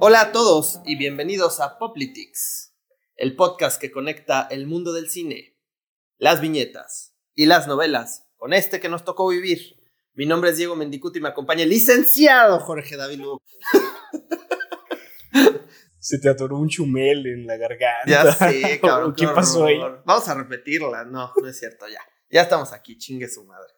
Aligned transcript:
Hola 0.00 0.20
a 0.20 0.32
todos 0.32 0.80
y 0.86 0.96
bienvenidos 0.96 1.58
a 1.58 1.78
Poplitics, 1.78 2.76
el 3.16 3.34
podcast 3.34 3.80
que 3.80 3.90
conecta 3.90 4.46
el 4.48 4.68
mundo 4.68 4.92
del 4.92 5.10
cine, 5.10 5.58
las 6.16 6.40
viñetas 6.40 7.16
y 7.34 7.46
las 7.46 7.66
novelas 7.66 8.28
con 8.36 8.52
este 8.52 8.78
que 8.78 8.88
nos 8.88 9.04
tocó 9.04 9.26
vivir. 9.28 9.82
Mi 10.14 10.26
nombre 10.26 10.50
es 10.50 10.58
Diego 10.58 10.76
Mendicuti 10.76 11.18
y 11.18 11.22
me 11.22 11.30
acompaña 11.30 11.64
el 11.64 11.70
licenciado 11.70 12.60
Jorge 12.60 12.96
David 12.96 13.18
Lugo. 13.18 13.42
Se 15.98 16.20
te 16.20 16.28
atoró 16.28 16.56
un 16.56 16.68
chumel 16.68 17.26
en 17.26 17.48
la 17.48 17.56
garganta. 17.56 18.04
Ya 18.06 18.32
sé, 18.32 18.78
cabrón. 18.80 19.12
¿Qué 19.16 19.26
pasó 19.26 19.64
ahí? 19.64 19.80
Vamos 20.04 20.28
a 20.28 20.34
repetirla. 20.34 21.04
No, 21.04 21.32
no 21.34 21.48
es 21.48 21.58
cierto, 21.58 21.88
ya. 21.88 22.00
Ya 22.30 22.42
estamos 22.42 22.72
aquí, 22.72 22.96
chingue 22.96 23.28
su 23.28 23.44
madre. 23.44 23.77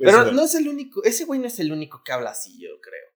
Pero 0.00 0.32
no 0.32 0.42
es 0.44 0.54
el 0.54 0.68
único, 0.68 1.04
ese 1.04 1.24
güey 1.24 1.38
no 1.38 1.46
es 1.46 1.58
el 1.60 1.72
único 1.72 2.02
que 2.02 2.12
habla 2.12 2.30
así, 2.30 2.58
yo 2.60 2.80
creo. 2.80 3.06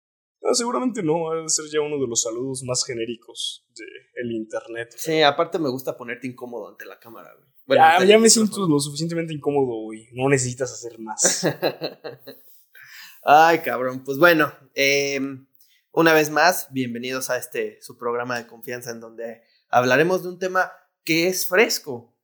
no, 0.43 0.55
seguramente 0.55 1.03
no, 1.03 1.31
ha 1.31 1.43
de 1.43 1.49
ser 1.49 1.65
ya 1.73 1.81
uno 1.81 1.99
de 1.99 2.07
los 2.07 2.23
saludos 2.23 2.63
más 2.65 2.85
genéricos 2.85 3.67
del 3.75 4.33
internet. 4.33 4.95
Sí, 4.97 5.23
aparte 5.23 5.59
me 5.59 5.71
gusta 5.71 5.97
ponerte 5.97 6.27
incómodo 6.27 6.69
ante 6.69 6.85
la 6.85 6.99
cámara, 6.99 7.33
güey. 7.35 7.49
Bueno, 7.67 8.05
ya, 8.05 8.19
me 8.19 8.29
siento 8.29 8.69
lo 8.69 8.79
suficientemente 8.79 9.33
incómodo 9.33 9.73
hoy. 9.87 10.09
No 10.13 10.29
necesitas 10.29 10.71
hacer 10.71 10.99
más. 10.99 11.47
Ay, 13.23 13.61
cabrón. 13.61 14.05
Pues 14.05 14.19
bueno, 14.19 14.53
eh, 14.75 15.19
una 15.93 16.13
vez 16.13 16.29
más, 16.29 16.69
bienvenidos 16.73 17.31
a 17.31 17.39
este 17.39 17.81
su 17.81 17.97
programa 17.97 18.37
de 18.37 18.47
confianza 18.47 18.91
en 18.91 19.01
donde 19.01 19.41
hablaremos 19.71 20.23
de 20.23 20.29
un 20.29 20.39
tema 20.39 20.73
que 21.05 21.29
es 21.29 21.49
fresco 21.49 22.15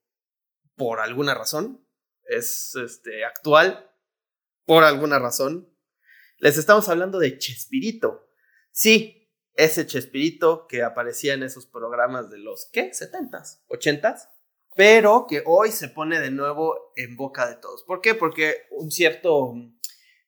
por 0.76 1.00
alguna 1.00 1.34
razón, 1.34 1.86
es 2.26 2.74
este 2.74 3.24
actual 3.24 3.89
por 4.64 4.84
alguna 4.84 5.18
razón. 5.18 5.68
Les 6.38 6.56
estamos 6.56 6.88
hablando 6.88 7.18
de 7.18 7.38
Chespirito. 7.38 8.28
Sí, 8.72 9.20
ese 9.54 9.86
Chespirito 9.86 10.66
que 10.66 10.82
aparecía 10.82 11.34
en 11.34 11.42
esos 11.42 11.66
programas 11.66 12.30
de 12.30 12.38
los 12.38 12.68
¿qué? 12.72 12.90
70s, 12.92 13.60
80s, 13.68 14.28
pero 14.74 15.26
que 15.28 15.42
hoy 15.44 15.70
se 15.70 15.88
pone 15.88 16.20
de 16.20 16.30
nuevo 16.30 16.92
en 16.96 17.16
boca 17.16 17.48
de 17.48 17.56
todos. 17.56 17.82
¿Por 17.84 18.00
qué? 18.00 18.14
Porque 18.14 18.54
un 18.70 18.90
cierto 18.90 19.54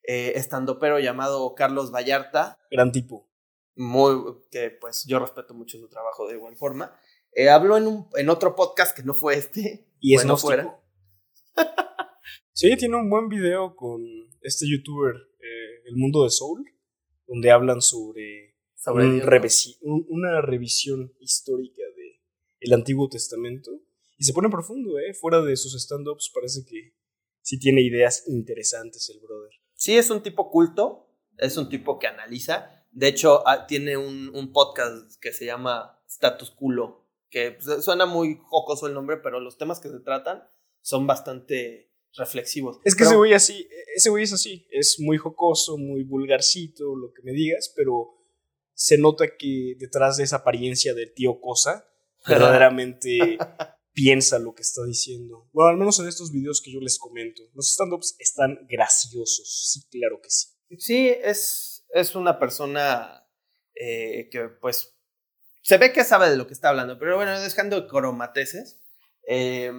eh, 0.02 0.32
estandopero 0.34 0.98
llamado 0.98 1.54
Carlos 1.54 1.90
Vallarta, 1.92 2.58
Gran 2.70 2.92
tipo. 2.92 3.30
muy, 3.76 4.42
que 4.50 4.70
pues 4.70 5.04
yo 5.06 5.18
respeto 5.18 5.54
mucho 5.54 5.78
su 5.78 5.88
trabajo 5.88 6.26
de 6.26 6.34
igual 6.34 6.56
forma, 6.56 6.94
eh, 7.32 7.48
habló 7.48 7.76
en, 7.76 7.86
un, 7.86 8.08
en 8.16 8.28
otro 8.28 8.54
podcast 8.54 8.94
que 8.96 9.02
no 9.04 9.14
fue 9.14 9.36
este. 9.36 9.88
Y 10.00 10.16
es 10.16 10.22
bueno, 10.22 10.36
gnóstico. 10.36 10.81
Sí, 12.54 12.76
tiene 12.76 12.96
un 12.96 13.08
buen 13.08 13.28
video 13.28 13.74
con 13.74 14.02
este 14.42 14.66
youtuber, 14.70 15.14
eh, 15.16 15.82
El 15.86 15.96
Mundo 15.96 16.24
de 16.24 16.30
Soul, 16.30 16.64
donde 17.26 17.50
hablan 17.50 17.80
sobre, 17.80 18.56
sobre 18.74 19.06
un 19.06 19.12
Dios, 19.14 19.24
¿no? 19.24 19.30
revisi- 19.30 19.78
un- 19.80 20.06
una 20.10 20.40
revisión 20.42 21.12
histórica 21.18 21.82
de 21.96 22.20
el 22.60 22.72
Antiguo 22.74 23.08
Testamento. 23.08 23.70
Y 24.18 24.24
se 24.24 24.32
pone 24.34 24.50
profundo, 24.50 24.98
¿eh? 24.98 25.14
Fuera 25.14 25.40
de 25.40 25.56
sus 25.56 25.74
stand-ups 25.74 26.30
parece 26.34 26.64
que 26.64 26.94
sí 27.40 27.58
tiene 27.58 27.80
ideas 27.82 28.24
interesantes 28.28 29.08
el 29.10 29.20
brother. 29.20 29.50
Sí, 29.74 29.96
es 29.96 30.10
un 30.10 30.22
tipo 30.22 30.50
culto, 30.50 31.08
es 31.38 31.56
un 31.56 31.68
tipo 31.68 31.98
que 31.98 32.06
analiza. 32.06 32.84
De 32.92 33.08
hecho, 33.08 33.42
ah, 33.48 33.66
tiene 33.66 33.96
un, 33.96 34.30
un 34.34 34.52
podcast 34.52 35.18
que 35.20 35.32
se 35.32 35.46
llama 35.46 35.98
Status 36.06 36.50
Culo, 36.50 37.08
que 37.30 37.52
pues, 37.52 37.82
suena 37.84 38.04
muy 38.06 38.38
jocoso 38.42 38.86
el 38.86 38.94
nombre, 38.94 39.16
pero 39.16 39.40
los 39.40 39.56
temas 39.56 39.80
que 39.80 39.88
se 39.88 40.00
tratan 40.00 40.44
son 40.82 41.06
bastante 41.06 41.90
reflexivos. 42.16 42.78
Es 42.84 42.94
que 42.94 43.00
Pero- 43.04 43.10
ese 43.10 43.16
güey 43.16 43.32
así, 43.34 43.68
ese 43.94 44.10
güey 44.10 44.24
es 44.24 44.32
así, 44.32 44.66
es 44.70 44.96
muy 45.00 45.18
jocoso, 45.18 45.78
muy 45.78 46.04
vulgarcito, 46.04 46.96
lo 46.96 47.12
que 47.12 47.22
me 47.22 47.32
digas, 47.32 47.72
pero 47.76 48.10
se 48.74 48.98
nota 48.98 49.36
que 49.36 49.74
detrás 49.78 50.16
de 50.16 50.24
esa 50.24 50.36
apariencia 50.36 50.94
de 50.94 51.06
tío 51.06 51.40
cosa, 51.40 51.86
verdaderamente 52.26 53.38
piensa 53.92 54.38
lo 54.38 54.54
que 54.54 54.62
está 54.62 54.84
diciendo. 54.84 55.48
Bueno, 55.52 55.70
al 55.70 55.76
menos 55.76 55.98
en 56.00 56.08
estos 56.08 56.32
videos 56.32 56.62
que 56.62 56.72
yo 56.72 56.80
les 56.80 56.98
comento. 56.98 57.42
Los 57.54 57.70
stand-ups 57.72 58.16
están 58.18 58.66
graciosos, 58.68 59.70
sí, 59.72 59.88
claro 59.90 60.20
que 60.22 60.30
sí. 60.30 60.48
Sí, 60.78 61.08
es, 61.08 61.84
es 61.92 62.14
una 62.14 62.38
persona 62.38 63.26
eh, 63.74 64.28
que 64.30 64.48
pues 64.60 64.96
se 65.62 65.78
ve 65.78 65.92
que 65.92 66.04
sabe 66.04 66.30
de 66.30 66.36
lo 66.36 66.46
que 66.46 66.54
está 66.54 66.70
hablando, 66.70 66.98
pero 66.98 67.16
bueno, 67.16 67.38
dejando 67.40 67.86
cromateses, 67.86 68.80
eh, 69.28 69.72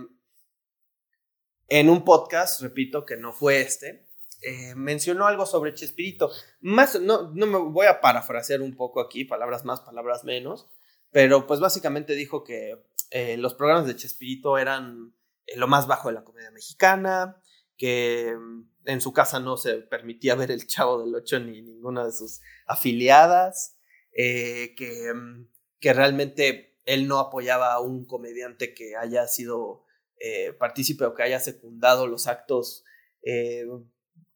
en 1.68 1.90
un 1.90 2.03
podcast, 2.03 2.62
repito, 2.62 3.06
que 3.06 3.18
no 3.18 3.34
fue 3.34 3.62
este, 3.62 4.07
eh, 4.44 4.75
mencionó 4.75 5.25
algo 5.25 5.46
sobre 5.46 5.74
Chespirito. 5.74 6.29
Más, 6.59 7.00
no, 7.00 7.31
no 7.34 7.47
me 7.47 7.57
voy 7.57 7.88
a 7.88 8.01
parafrasear 8.01 8.62
un 8.62 8.75
poco 8.75 9.00
aquí, 9.00 9.24
palabras 9.24 9.63
más, 9.63 9.79
palabras 9.79 10.25
menos, 10.25 10.69
pero 11.12 11.47
pues 11.47 11.62
básicamente 11.62 12.13
dijo 12.13 12.44
que 12.44 12.78
eh, 13.12 13.38
los 13.38 13.53
programas 13.53 13.88
de 13.88 13.96
Chespirito 13.96 14.57
eran 14.57 15.13
eh, 15.46 15.56
lo 15.56 15.68
más 15.69 15.88
bajo 15.88 16.09
de 16.09 16.16
la 16.16 16.25
comedia 16.25 16.52
mexicana, 16.52 17.41
que 17.78 18.35
mm, 18.38 18.68
en 18.85 19.00
su 19.00 19.13
casa 19.13 19.40
no 19.40 19.56
se 19.56 19.75
permitía 19.75 20.35
ver 20.35 20.52
el 20.52 20.68
Chavo 20.68 21.02
del 21.02 21.16
Ocho 21.16 21.40
ni 21.40 21.62
ninguna 21.62 22.06
de 22.06 22.12
sus 22.12 22.41
afiliadas, 22.68 23.78
que, 24.13 25.13
mm, 25.16 25.47
que 25.79 25.94
realmente 25.94 26.78
él 26.85 27.07
no 27.07 27.19
apoyaba 27.19 27.73
a 27.73 27.79
un 27.79 28.06
comediante 28.06 28.73
que 28.73 28.97
haya 28.97 29.25
sido 29.28 29.85
eh, 30.25 30.53
partícipe 30.53 31.03
o 31.03 31.13
que 31.13 31.23
haya 31.23 31.41
secundado 31.41 32.07
los 32.07 32.28
actos 32.28 32.85
eh, 33.23 33.66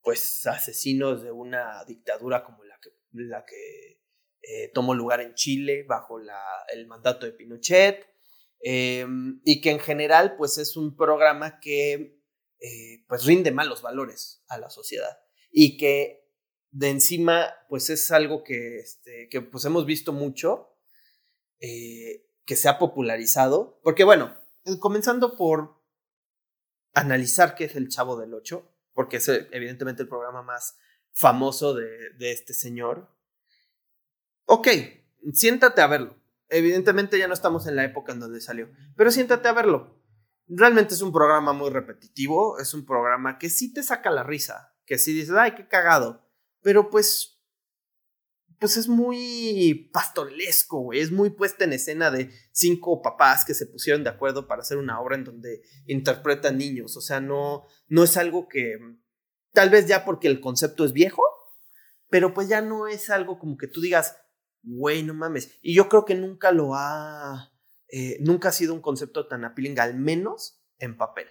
pues 0.01 0.45
asesinos 0.45 1.23
de 1.23 1.31
una 1.31 1.85
dictadura 1.85 2.43
como 2.43 2.65
la 2.65 2.77
que, 2.81 2.89
la 3.13 3.45
que 3.45 4.01
eh, 4.41 4.69
tomó 4.73 4.93
lugar 4.93 5.21
en 5.21 5.33
Chile 5.33 5.83
bajo 5.83 6.19
la, 6.19 6.41
el 6.73 6.87
mandato 6.87 7.25
de 7.25 7.31
Pinochet 7.31 8.05
eh, 8.61 9.05
y 9.45 9.61
que 9.61 9.71
en 9.71 9.79
general 9.79 10.35
pues 10.35 10.57
es 10.57 10.75
un 10.75 10.97
programa 10.97 11.61
que 11.61 12.17
pues 13.07 13.23
rinde 13.23 13.51
malos 13.51 13.81
valores 13.81 14.43
a 14.49 14.57
la 14.57 14.69
sociedad 14.69 15.19
y 15.51 15.77
que 15.77 16.27
de 16.71 16.89
encima 16.89 17.53
pues 17.69 17.89
es 17.89 18.11
algo 18.11 18.43
que, 18.43 18.79
este, 18.79 19.29
que 19.29 19.39
pues 19.39 19.63
hemos 19.63 19.85
visto 19.85 20.11
mucho 20.11 20.75
que 21.59 22.55
se 22.55 22.67
ha 22.67 22.77
popularizado 22.77 23.79
porque 23.83 24.03
bueno 24.03 24.35
comenzando 24.79 25.37
por 25.37 25.76
analizar 26.99 27.55
qué 27.55 27.65
es 27.65 27.75
el 27.75 27.89
Chavo 27.89 28.17
del 28.17 28.33
Ocho 28.33 28.71
porque 28.93 29.17
es 29.17 29.27
eh, 29.29 29.47
evidentemente 29.51 30.01
el 30.03 30.09
programa 30.09 30.41
más 30.41 30.77
famoso 31.11 31.73
de, 31.73 32.11
de 32.17 32.31
este 32.31 32.53
señor. 32.53 33.09
Ok 34.45 34.67
siéntate 35.33 35.81
a 35.81 35.87
verlo. 35.87 36.15
Evidentemente 36.49 37.19
ya 37.19 37.27
no 37.27 37.33
estamos 37.33 37.67
en 37.67 37.75
la 37.75 37.83
época 37.83 38.13
en 38.13 38.19
donde 38.19 38.39
salió 38.39 38.69
pero 38.95 39.11
siéntate 39.11 39.47
a 39.47 39.53
verlo. 39.53 39.95
Realmente 40.47 40.93
es 40.93 41.01
un 41.01 41.11
programa 41.11 41.51
muy 41.51 41.69
repetitivo, 41.69 42.57
es 42.59 42.73
un 42.73 42.85
programa 42.85 43.37
que 43.37 43.49
sí 43.49 43.73
te 43.73 43.83
saca 43.83 44.09
la 44.09 44.23
risa, 44.23 44.73
que 44.85 44.97
sí 44.97 45.13
dices, 45.13 45.35
ay, 45.37 45.55
qué 45.55 45.67
cagado, 45.67 46.25
pero 46.61 46.89
pues, 46.89 47.36
pues 48.59 48.77
es 48.77 48.87
muy 48.87 49.89
pastorelesco, 49.93 50.79
güey, 50.79 50.99
es 50.99 51.11
muy 51.11 51.29
puesta 51.29 51.63
en 51.63 51.73
escena 51.73 52.11
de 52.11 52.31
cinco 52.51 53.01
papás 53.01 53.45
que 53.45 53.53
se 53.53 53.67
pusieron 53.67 54.03
de 54.03 54.09
acuerdo 54.09 54.47
para 54.47 54.61
hacer 54.61 54.77
una 54.77 54.99
obra 54.99 55.15
en 55.15 55.23
donde 55.23 55.61
interpretan 55.85 56.57
niños, 56.57 56.97
o 56.97 57.01
sea, 57.01 57.19
no, 57.19 57.65
no 57.87 58.03
es 58.03 58.17
algo 58.17 58.47
que, 58.47 58.77
tal 59.53 59.69
vez 59.69 59.87
ya 59.87 60.05
porque 60.05 60.27
el 60.27 60.41
concepto 60.41 60.85
es 60.85 60.93
viejo, 60.93 61.23
pero 62.09 62.33
pues 62.33 62.47
ya 62.47 62.61
no 62.61 62.87
es 62.87 63.09
algo 63.09 63.37
como 63.39 63.57
que 63.57 63.67
tú 63.67 63.81
digas, 63.81 64.17
güey, 64.63 65.03
no 65.03 65.13
mames, 65.13 65.57
y 65.61 65.75
yo 65.75 65.89
creo 65.89 66.05
que 66.05 66.15
nunca 66.15 66.51
lo 66.51 66.73
ha 66.73 67.51
eh, 67.89 68.17
nunca 68.19 68.49
ha 68.49 68.51
sido 68.51 68.73
un 68.73 68.81
concepto 68.81 69.27
tan 69.27 69.45
appealing, 69.45 69.79
al 69.79 69.95
menos 69.95 70.61
en 70.77 70.97
papel. 70.97 71.27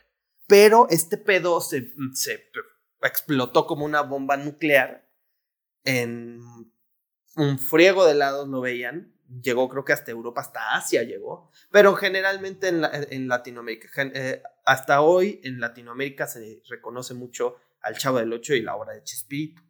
Pero 0.47 0.87
este 0.91 1.19
pedo 1.19 1.61
se, 1.61 1.93
se 2.15 2.51
explotó 3.03 3.67
como 3.67 3.85
una 3.85 4.03
bomba 4.03 4.37
nuclear. 4.37 5.07
En 5.85 6.41
un 7.37 7.59
friego 7.59 8.07
de 8.07 8.15
lados 8.15 8.49
lo 8.49 8.61
veían. 8.61 9.13
Llegó, 9.43 9.69
creo 9.69 9.85
que 9.85 9.93
hasta 9.93 10.11
Europa, 10.11 10.41
hasta 10.41 10.75
Asia 10.75 11.03
llegó. 11.03 11.51
Pero 11.71 11.95
generalmente 11.95 12.69
en, 12.69 12.83
en 13.11 13.29
Latinoamérica. 13.29 13.89
Eh, 13.97 14.43
hasta 14.65 15.01
hoy 15.01 15.41
en 15.45 15.61
Latinoamérica 15.61 16.27
se 16.27 16.63
reconoce 16.69 17.15
mucho 17.15 17.57
al 17.81 17.97
Chavo 17.97 18.19
del 18.19 18.33
Ocho 18.33 18.55
y 18.55 18.63
la 18.63 18.77
obra 18.77 18.95
de 18.95 19.03
Chespirito. 19.03 19.63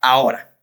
Ahora, 0.00 0.58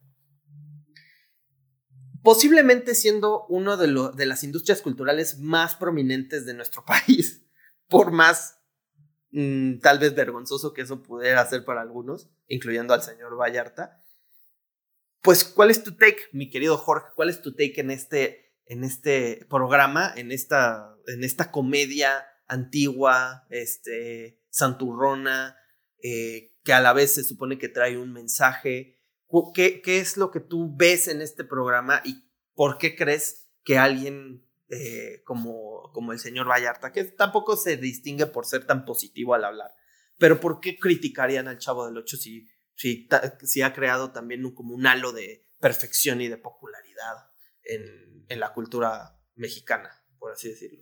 posiblemente 2.24 2.96
siendo 2.96 3.46
uno 3.48 3.78
de, 3.78 4.12
de, 4.16 4.26
las 4.26 4.44
industrias 4.44 4.82
culturales 4.82 5.40
más 5.40 5.76
prominentes 5.76 6.46
de 6.46 6.54
nuestro 6.54 6.84
país, 6.86 7.46
por 7.88 8.12
más 8.12 8.60
mmm, 9.32 9.80
tal 9.80 10.00
vez 10.00 10.14
vergonzoso 10.16 10.74
que 10.74 10.82
eso 10.82 11.02
pudiera 11.02 11.46
ser 11.46 11.66
para 11.66 11.82
algunos, 11.82 12.30
incluyendo 12.48 12.94
al 12.94 13.02
señor 13.02 13.36
Vallarta. 13.38 13.99
Pues, 15.22 15.44
¿cuál 15.44 15.70
es 15.70 15.84
tu 15.84 15.96
take, 15.96 16.24
mi 16.32 16.50
querido 16.50 16.78
Jorge? 16.78 17.08
¿Cuál 17.16 17.30
es 17.30 17.42
tu 17.42 17.52
take 17.52 17.82
en 17.82 17.92
este, 17.92 18.54
en 18.66 18.84
este 18.84 19.46
programa, 19.50 20.14
en 20.16 20.32
esta, 20.32 20.96
en 21.08 21.24
esta 21.24 21.52
comedia 21.52 22.26
antigua, 22.48 23.46
este, 23.50 24.42
santurrona, 24.50 25.58
eh, 26.02 26.56
que 26.64 26.74
a 26.74 26.82
la 26.82 26.94
vez 26.94 27.14
se 27.14 27.24
supone 27.24 27.58
que 27.58 27.70
trae 27.70 27.98
un 27.98 28.14
mensaje. 28.14 28.98
¿Qué, 29.54 29.82
qué 29.82 30.00
es 30.00 30.18
lo 30.18 30.32
que 30.32 30.40
tú 30.40 30.76
ves 30.76 31.08
en 31.08 31.22
este 31.22 31.44
programa 31.44 32.02
y 32.04 32.30
por 32.56 32.78
qué 32.78 32.96
crees 32.96 33.50
que 33.64 33.78
alguien 33.78 34.46
eh, 34.70 35.22
como, 35.24 35.92
como 35.94 36.14
el 36.14 36.20
señor 36.20 36.48
Vallarta, 36.48 36.92
que 36.92 37.04
tampoco 37.04 37.56
se 37.56 37.78
distingue 37.78 38.28
por 38.28 38.46
ser 38.46 38.66
tan 38.68 38.86
positivo 38.86 39.34
al 39.34 39.46
hablar, 39.46 39.72
pero 40.18 40.40
por 40.40 40.60
qué 40.60 40.78
criticarían 40.78 41.48
al 41.48 41.58
Chavo 41.58 41.88
del 41.88 41.98
Ocho 41.98 42.18
si, 42.18 42.48
si, 42.80 43.10
si 43.44 43.62
ha 43.62 43.74
creado 43.74 44.12
también 44.12 44.46
un, 44.46 44.56
como 44.56 44.74
un 44.74 44.88
halo 44.88 45.12
de 45.12 45.46
perfección 45.60 46.22
y 46.22 46.30
de 46.30 46.38
popularidad 46.38 47.16
en, 47.64 48.26
en 48.30 48.40
la 48.40 48.54
cultura 48.54 49.22
mexicana, 49.36 49.90
por 50.18 50.32
así 50.32 50.48
decirlo? 50.48 50.82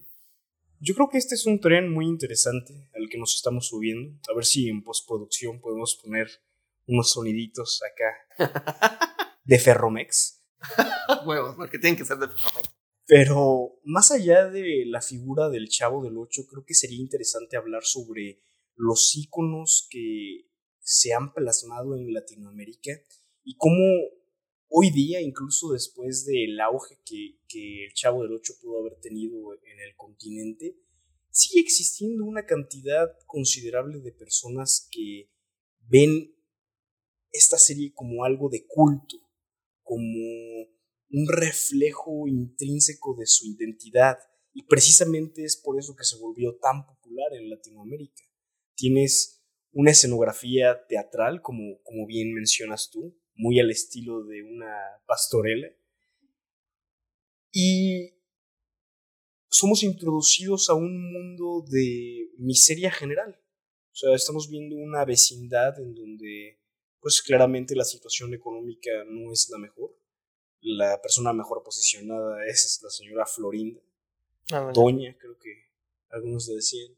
Yo 0.80 0.94
creo 0.94 1.10
que 1.10 1.18
este 1.18 1.34
es 1.34 1.48
un 1.48 1.60
tren 1.60 1.92
muy 1.92 2.06
interesante 2.06 2.92
al 2.96 3.10
que 3.10 3.18
nos 3.18 3.34
estamos 3.34 3.68
subiendo. 3.68 4.20
A 4.30 4.36
ver 4.36 4.46
si 4.46 4.70
en 4.70 4.84
postproducción 4.84 5.60
podemos 5.60 6.00
poner 6.04 6.28
unos 6.86 7.12
soniditos 7.12 7.82
acá 7.84 9.40
de 9.44 9.58
Ferromex. 9.58 10.46
Huevos, 11.26 11.56
porque 11.56 11.80
tienen 11.80 11.98
que 11.98 12.06
ser 12.06 12.18
de 12.18 12.28
Ferromex. 12.28 12.70
Pero 13.08 13.80
más 13.86 14.12
allá 14.12 14.50
de 14.50 14.84
la 14.86 15.02
figura 15.02 15.50
del 15.50 15.68
Chavo 15.68 16.04
del 16.04 16.18
Ocho, 16.18 16.46
creo 16.46 16.64
que 16.64 16.76
sería 16.76 17.00
interesante 17.00 17.58
hablar 17.58 17.84
sobre 17.84 18.44
los 18.76 19.16
íconos 19.16 19.88
que 19.90 20.48
se 20.88 21.12
han 21.12 21.34
plasmado 21.34 21.98
en 21.98 22.14
Latinoamérica 22.14 22.92
y 23.44 23.58
cómo 23.58 23.84
hoy 24.70 24.90
día, 24.90 25.20
incluso 25.20 25.74
después 25.74 26.26
del 26.26 26.58
auge 26.62 26.98
que, 27.06 27.42
que 27.50 27.88
el 27.88 27.94
Chavo 27.94 28.24
del 28.24 28.32
Ocho 28.32 28.54
pudo 28.62 28.80
haber 28.80 28.98
tenido 29.02 29.54
en 29.54 29.82
el 29.82 29.98
continente, 29.98 30.78
sigue 31.30 31.60
existiendo 31.60 32.24
una 32.24 32.46
cantidad 32.46 33.10
considerable 33.26 34.00
de 34.00 34.14
personas 34.14 34.88
que 34.90 35.30
ven 35.90 36.34
esta 37.32 37.58
serie 37.58 37.92
como 37.94 38.24
algo 38.24 38.48
de 38.48 38.66
culto, 38.66 39.18
como 39.84 40.22
un 41.12 41.28
reflejo 41.28 42.30
intrínseco 42.30 43.14
de 43.20 43.26
su 43.26 43.46
identidad, 43.46 44.20
y 44.54 44.64
precisamente 44.64 45.44
es 45.44 45.58
por 45.58 45.78
eso 45.78 45.98
que 45.98 46.06
se 46.06 46.18
volvió 46.18 46.56
tan 46.56 46.86
popular 46.86 47.34
en 47.34 47.50
Latinoamérica. 47.50 48.24
Tienes 48.74 49.37
una 49.78 49.92
escenografía 49.92 50.88
teatral, 50.88 51.44
como, 51.44 51.80
como 51.84 52.08
bien 52.08 52.34
mencionas 52.34 52.90
tú, 52.90 53.16
muy 53.36 53.60
al 53.60 53.70
estilo 53.70 54.24
de 54.24 54.42
una 54.42 54.76
pastorela. 55.06 55.68
Y 57.52 58.16
somos 59.52 59.84
introducidos 59.84 60.72
a 60.72 60.74
un 60.74 61.14
mundo 61.14 61.64
de 61.70 62.32
miseria 62.40 62.90
general. 62.90 63.40
O 63.92 63.96
sea, 63.96 64.16
estamos 64.16 64.50
viendo 64.50 64.76
una 64.76 65.06
vecindad 65.06 65.80
en 65.80 65.94
donde, 65.94 66.60
pues 67.00 67.22
claramente 67.22 67.76
la 67.76 67.86
situación 67.86 68.34
económica 68.34 68.90
no 69.08 69.32
es 69.32 69.48
la 69.52 69.60
mejor. 69.60 69.96
La 70.60 71.00
persona 71.04 71.34
mejor 71.34 71.62
posicionada 71.62 72.44
es 72.48 72.80
la 72.82 72.90
señora 72.90 73.28
Florinda. 73.28 73.80
Ah, 74.52 74.72
Doña, 74.74 75.16
creo 75.20 75.38
que 75.38 75.54
algunos 76.10 76.48
le 76.48 76.56
decían. 76.56 76.98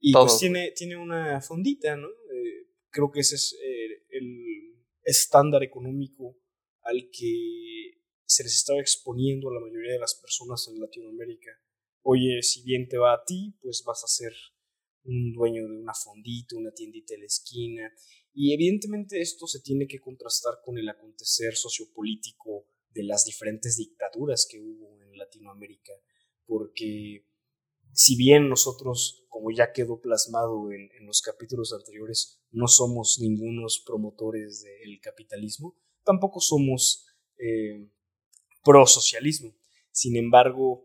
Y 0.00 0.12
pues 0.12 0.38
tiene, 0.38 0.72
tiene 0.72 0.96
una 0.96 1.40
fondita, 1.40 1.96
¿no? 1.96 2.08
Eh, 2.08 2.68
creo 2.90 3.10
que 3.10 3.20
ese 3.20 3.36
es 3.36 3.56
eh, 3.62 4.04
el 4.10 4.76
estándar 5.02 5.62
económico 5.62 6.38
al 6.82 7.10
que 7.10 8.02
se 8.24 8.42
les 8.42 8.54
estaba 8.54 8.80
exponiendo 8.80 9.48
a 9.48 9.54
la 9.54 9.60
mayoría 9.60 9.92
de 9.92 9.98
las 10.00 10.14
personas 10.14 10.66
en 10.68 10.80
Latinoamérica. 10.80 11.50
Oye, 12.02 12.42
si 12.42 12.62
bien 12.62 12.88
te 12.88 12.98
va 12.98 13.14
a 13.14 13.24
ti, 13.24 13.56
pues 13.60 13.82
vas 13.86 14.02
a 14.04 14.08
ser 14.08 14.32
un 15.04 15.32
dueño 15.32 15.66
de 15.68 15.78
una 15.78 15.94
fondita, 15.94 16.56
una 16.56 16.72
tiendita 16.72 17.14
de 17.14 17.20
la 17.20 17.26
esquina. 17.26 17.92
Y 18.32 18.52
evidentemente 18.52 19.20
esto 19.20 19.46
se 19.46 19.60
tiene 19.60 19.86
que 19.86 20.00
contrastar 20.00 20.54
con 20.64 20.78
el 20.78 20.88
acontecer 20.88 21.54
sociopolítico 21.54 22.68
de 22.90 23.04
las 23.04 23.24
diferentes 23.24 23.76
dictaduras 23.76 24.46
que 24.50 24.60
hubo 24.60 25.00
en 25.02 25.16
Latinoamérica. 25.16 25.92
Porque 26.44 27.26
si 27.96 28.14
bien 28.14 28.50
nosotros, 28.50 29.24
como 29.30 29.50
ya 29.50 29.72
quedó 29.72 30.02
plasmado 30.02 30.70
en, 30.70 30.90
los 31.06 31.22
capítulos 31.22 31.72
anteriores, 31.72 32.42
no 32.50 32.68
somos 32.68 33.18
ningunos 33.20 33.82
promotores 33.86 34.62
del 34.62 35.00
capitalismo, 35.00 35.74
tampoco 36.04 36.40
somos 36.40 37.06
eh, 37.38 37.88
pro 38.62 38.86
socialismo. 38.86 39.56
Sin 39.92 40.16
embargo, 40.18 40.84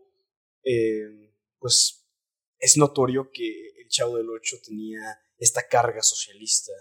eh, 0.64 1.34
pues 1.58 2.08
es 2.58 2.78
notorio 2.78 3.30
que 3.30 3.68
el 3.82 3.88
Chavo 3.88 4.16
del 4.16 4.30
Ocho 4.30 4.56
tenía 4.64 5.02
esta 5.36 5.68
carga 5.68 6.00
socialista 6.00 6.72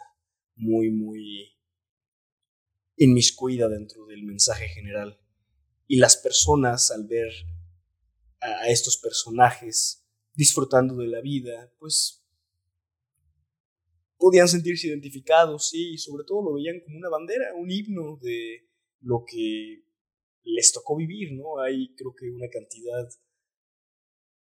muy, 0.55 0.91
muy 0.91 1.57
inmiscuida 2.95 3.67
dentro 3.67 4.05
del 4.05 4.23
mensaje 4.23 4.69
general. 4.69 5.19
Y 5.87 5.97
las 5.97 6.15
personas, 6.15 6.89
al 6.89 7.05
ver 7.05 7.33
a 8.39 8.69
estos 8.69 8.95
personajes 8.95 10.00
disfrutando 10.33 10.95
de 10.95 11.07
la 11.07 11.21
vida, 11.21 11.73
pues 11.79 12.23
podían 14.17 14.47
sentirse 14.47 14.87
identificados, 14.87 15.69
sí, 15.69 15.93
y 15.93 15.97
sobre 15.97 16.23
todo 16.25 16.43
lo 16.43 16.53
veían 16.53 16.79
como 16.85 16.97
una 16.97 17.09
bandera, 17.09 17.53
un 17.55 17.71
himno 17.71 18.17
de 18.21 18.67
lo 19.01 19.23
que 19.25 19.83
les 20.43 20.71
tocó 20.71 20.95
vivir, 20.95 21.33
¿no? 21.33 21.59
Hay 21.59 21.93
creo 21.95 22.13
que 22.13 22.29
una 22.29 22.47
cantidad 22.49 23.09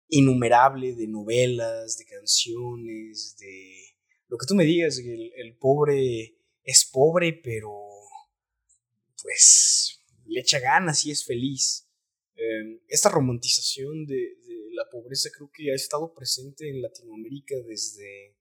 innumerable 0.10 0.94
de 0.94 1.08
novelas, 1.08 1.98
de 1.98 2.06
canciones, 2.06 3.36
de 3.40 3.96
lo 4.28 4.38
que 4.38 4.46
tú 4.48 4.56
me 4.56 4.66
digas, 4.66 5.00
el, 5.00 5.58
pobre 5.58 6.38
es 6.64 6.90
pobre, 6.92 7.34
pero 7.44 7.72
pues 9.22 10.04
le 10.26 10.42
echa 10.42 10.60
ganas 10.60 11.06
y 11.06 11.12
es 11.12 11.26
feliz. 11.26 11.88
Em, 12.36 12.80
esta 12.88 13.10
romantización 13.10 14.06
de, 14.06 14.38
pobreza 14.90 15.30
creo 15.36 15.50
que 15.52 15.72
ha 15.72 15.76
estado 15.76 16.14
presente 16.14 16.70
en 16.70 16.82
Latinoamérica 16.82 17.56
desde 17.66 18.38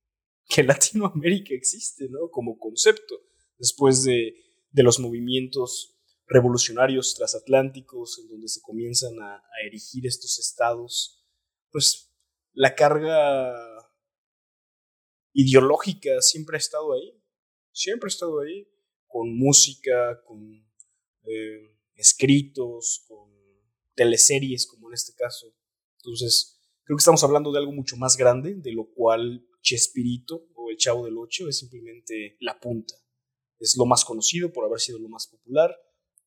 que 0.49 0.63
Latinoamérica 0.65 1.55
existe, 1.55 2.09
¿no? 2.09 2.31
Como 2.31 2.59
concepto, 2.59 3.15
después 3.59 4.05
de, 4.05 4.35
los 4.73 4.99
movimientos 4.99 5.97
revolucionarios 6.27 7.15
transatlánticos, 7.15 8.19
en 8.19 8.29
donde 8.29 8.49
se 8.49 8.61
comienzan 8.61 9.21
a, 9.21 9.37
a 9.37 9.67
erigir 9.67 10.07
estos 10.07 10.39
estados, 10.39 11.25
pues 11.71 12.11
la 12.53 12.75
carga 12.75 13.55
ideológica 15.33 16.21
siempre 16.23 16.57
ha 16.57 16.59
estado 16.59 16.93
ahí, 16.93 17.23
siempre 17.73 18.07
ha 18.07 18.09
estado 18.09 18.41
ahí, 18.41 18.69
con 19.07 19.37
música, 19.37 20.21
con 20.25 20.65
eh, 21.25 21.79
escritos, 21.95 23.05
con 23.07 23.31
teleseries, 23.95 24.67
como 24.67 24.89
en 24.89 24.95
este 24.95 25.15
caso. 25.15 25.55
Entonces, 26.05 26.61
creo 26.85 26.97
que 26.97 27.01
estamos 27.01 27.25
hablando 27.25 27.51
de 27.51 27.59
algo 27.59 27.73
mucho 27.73 27.97
más 27.97 28.17
grande, 28.17 28.55
de 28.55 28.73
lo 28.73 28.91
cual 28.91 29.47
Chespirito 29.63 30.49
o 30.55 30.71
el 30.71 30.77
Chavo 30.77 31.07
del 31.07 31.17
Ocho 31.17 31.49
es 31.49 31.59
simplemente 31.59 32.37
la 32.41 32.61
punta. 32.61 32.95
Es 33.59 33.77
lo 33.79 33.87
más 33.87 34.05
conocido 34.05 34.53
por 34.53 34.67
haber 34.67 34.81
sido 34.81 34.99
lo 34.99 35.09
más 35.09 35.27
popular 35.27 35.75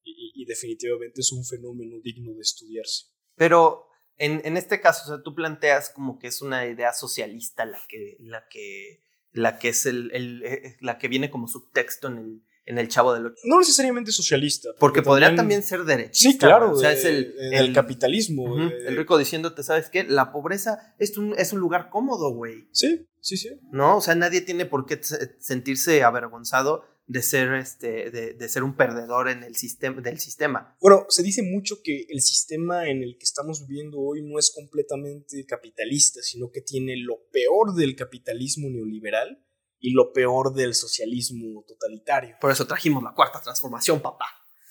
y, 0.03 0.45
definitivamente 0.45 1.19
es 1.19 1.33
un 1.33 1.43
fenómeno 1.43 1.99
digno 2.01 2.33
de 2.33 2.39
estudiarse. 2.39 3.07
Pero 3.35 3.87
en, 4.15 4.41
en, 4.45 4.55
este 4.55 4.79
caso, 4.79 5.03
o 5.03 5.07
sea, 5.07 5.21
tú 5.21 5.35
planteas 5.35 5.89
como 5.89 6.17
que 6.17 6.27
es 6.27 6.41
una 6.41 6.65
idea 6.65 6.93
socialista 6.93 7.65
la 7.65 7.79
que, 7.89 8.15
la 8.21 8.47
que, 8.49 9.03
la 9.33 9.59
que 9.59 9.69
es 9.69 9.85
el, 9.85 10.09
el, 10.13 10.43
eh, 10.45 10.77
la 10.79 10.97
que 10.97 11.09
viene 11.09 11.29
como 11.29 11.49
subtexto 11.49 12.07
en 12.07 12.17
el, 12.17 12.43
en 12.67 12.77
el 12.77 12.89
Chavo 12.89 13.13
del 13.13 13.27
Ocho. 13.27 13.41
No 13.45 13.59
necesariamente 13.59 14.11
socialista. 14.11 14.69
Porque, 14.77 15.01
podría 15.01 15.33
también, 15.35 15.63
ser 15.63 15.85
derechista. 15.85 16.31
Sí, 16.31 16.37
claro. 16.37 16.71
O 16.71 16.77
sea, 16.77 16.91
es 16.91 17.05
el, 17.05 17.33
el, 17.53 17.73
capitalismo. 17.73 18.57
el 18.59 18.97
rico 18.97 19.17
diciéndote, 19.17 19.63
¿sabes 19.63 19.89
qué? 19.89 20.03
La 20.03 20.31
pobreza 20.31 20.93
es 20.99 21.17
un, 21.17 21.33
es 21.37 21.53
un 21.53 21.59
lugar 21.59 21.89
cómodo, 21.89 22.33
güey. 22.33 22.67
Sí, 22.73 23.07
sí, 23.21 23.37
sí. 23.37 23.49
¿No? 23.71 23.97
O 23.97 24.01
sea, 24.01 24.15
nadie 24.15 24.41
tiene 24.41 24.65
por 24.65 24.85
qué 24.85 24.99
sentirse 25.39 26.03
avergonzado 26.03 26.83
de 27.07 27.21
ser, 27.21 27.53
este, 27.53 28.11
de, 28.11 28.33
de, 28.33 28.49
ser 28.49 28.63
un 28.63 28.75
perdedor 28.75 29.29
en 29.29 29.43
el 29.43 29.55
sistema, 29.55 30.01
del 30.01 30.19
sistema. 30.19 30.75
Bueno, 30.81 31.05
se 31.07 31.23
dice 31.23 31.41
mucho 31.41 31.77
que 31.81 32.05
el 32.09 32.19
sistema 32.19 32.89
en 32.89 33.01
el 33.01 33.17
que 33.17 33.23
estamos 33.23 33.65
viviendo 33.65 33.97
hoy 33.97 34.21
no 34.23 34.37
es 34.37 34.51
completamente 34.53 35.45
capitalista, 35.45 36.21
sino 36.21 36.51
que 36.51 36.59
tiene 36.59 36.97
lo 36.97 37.19
peor 37.31 37.75
del 37.75 37.95
capitalismo 37.95 38.69
neoliberal 38.69 39.41
y 39.79 39.91
lo 39.91 40.11
peor 40.11 40.53
del 40.53 40.73
socialismo 40.73 41.63
totalitario. 41.67 42.35
Por 42.39 42.51
eso 42.51 42.65
trajimos 42.65 43.03
la 43.03 43.13
cuarta 43.13 43.41
transformación, 43.41 43.99
papá. 43.99 44.25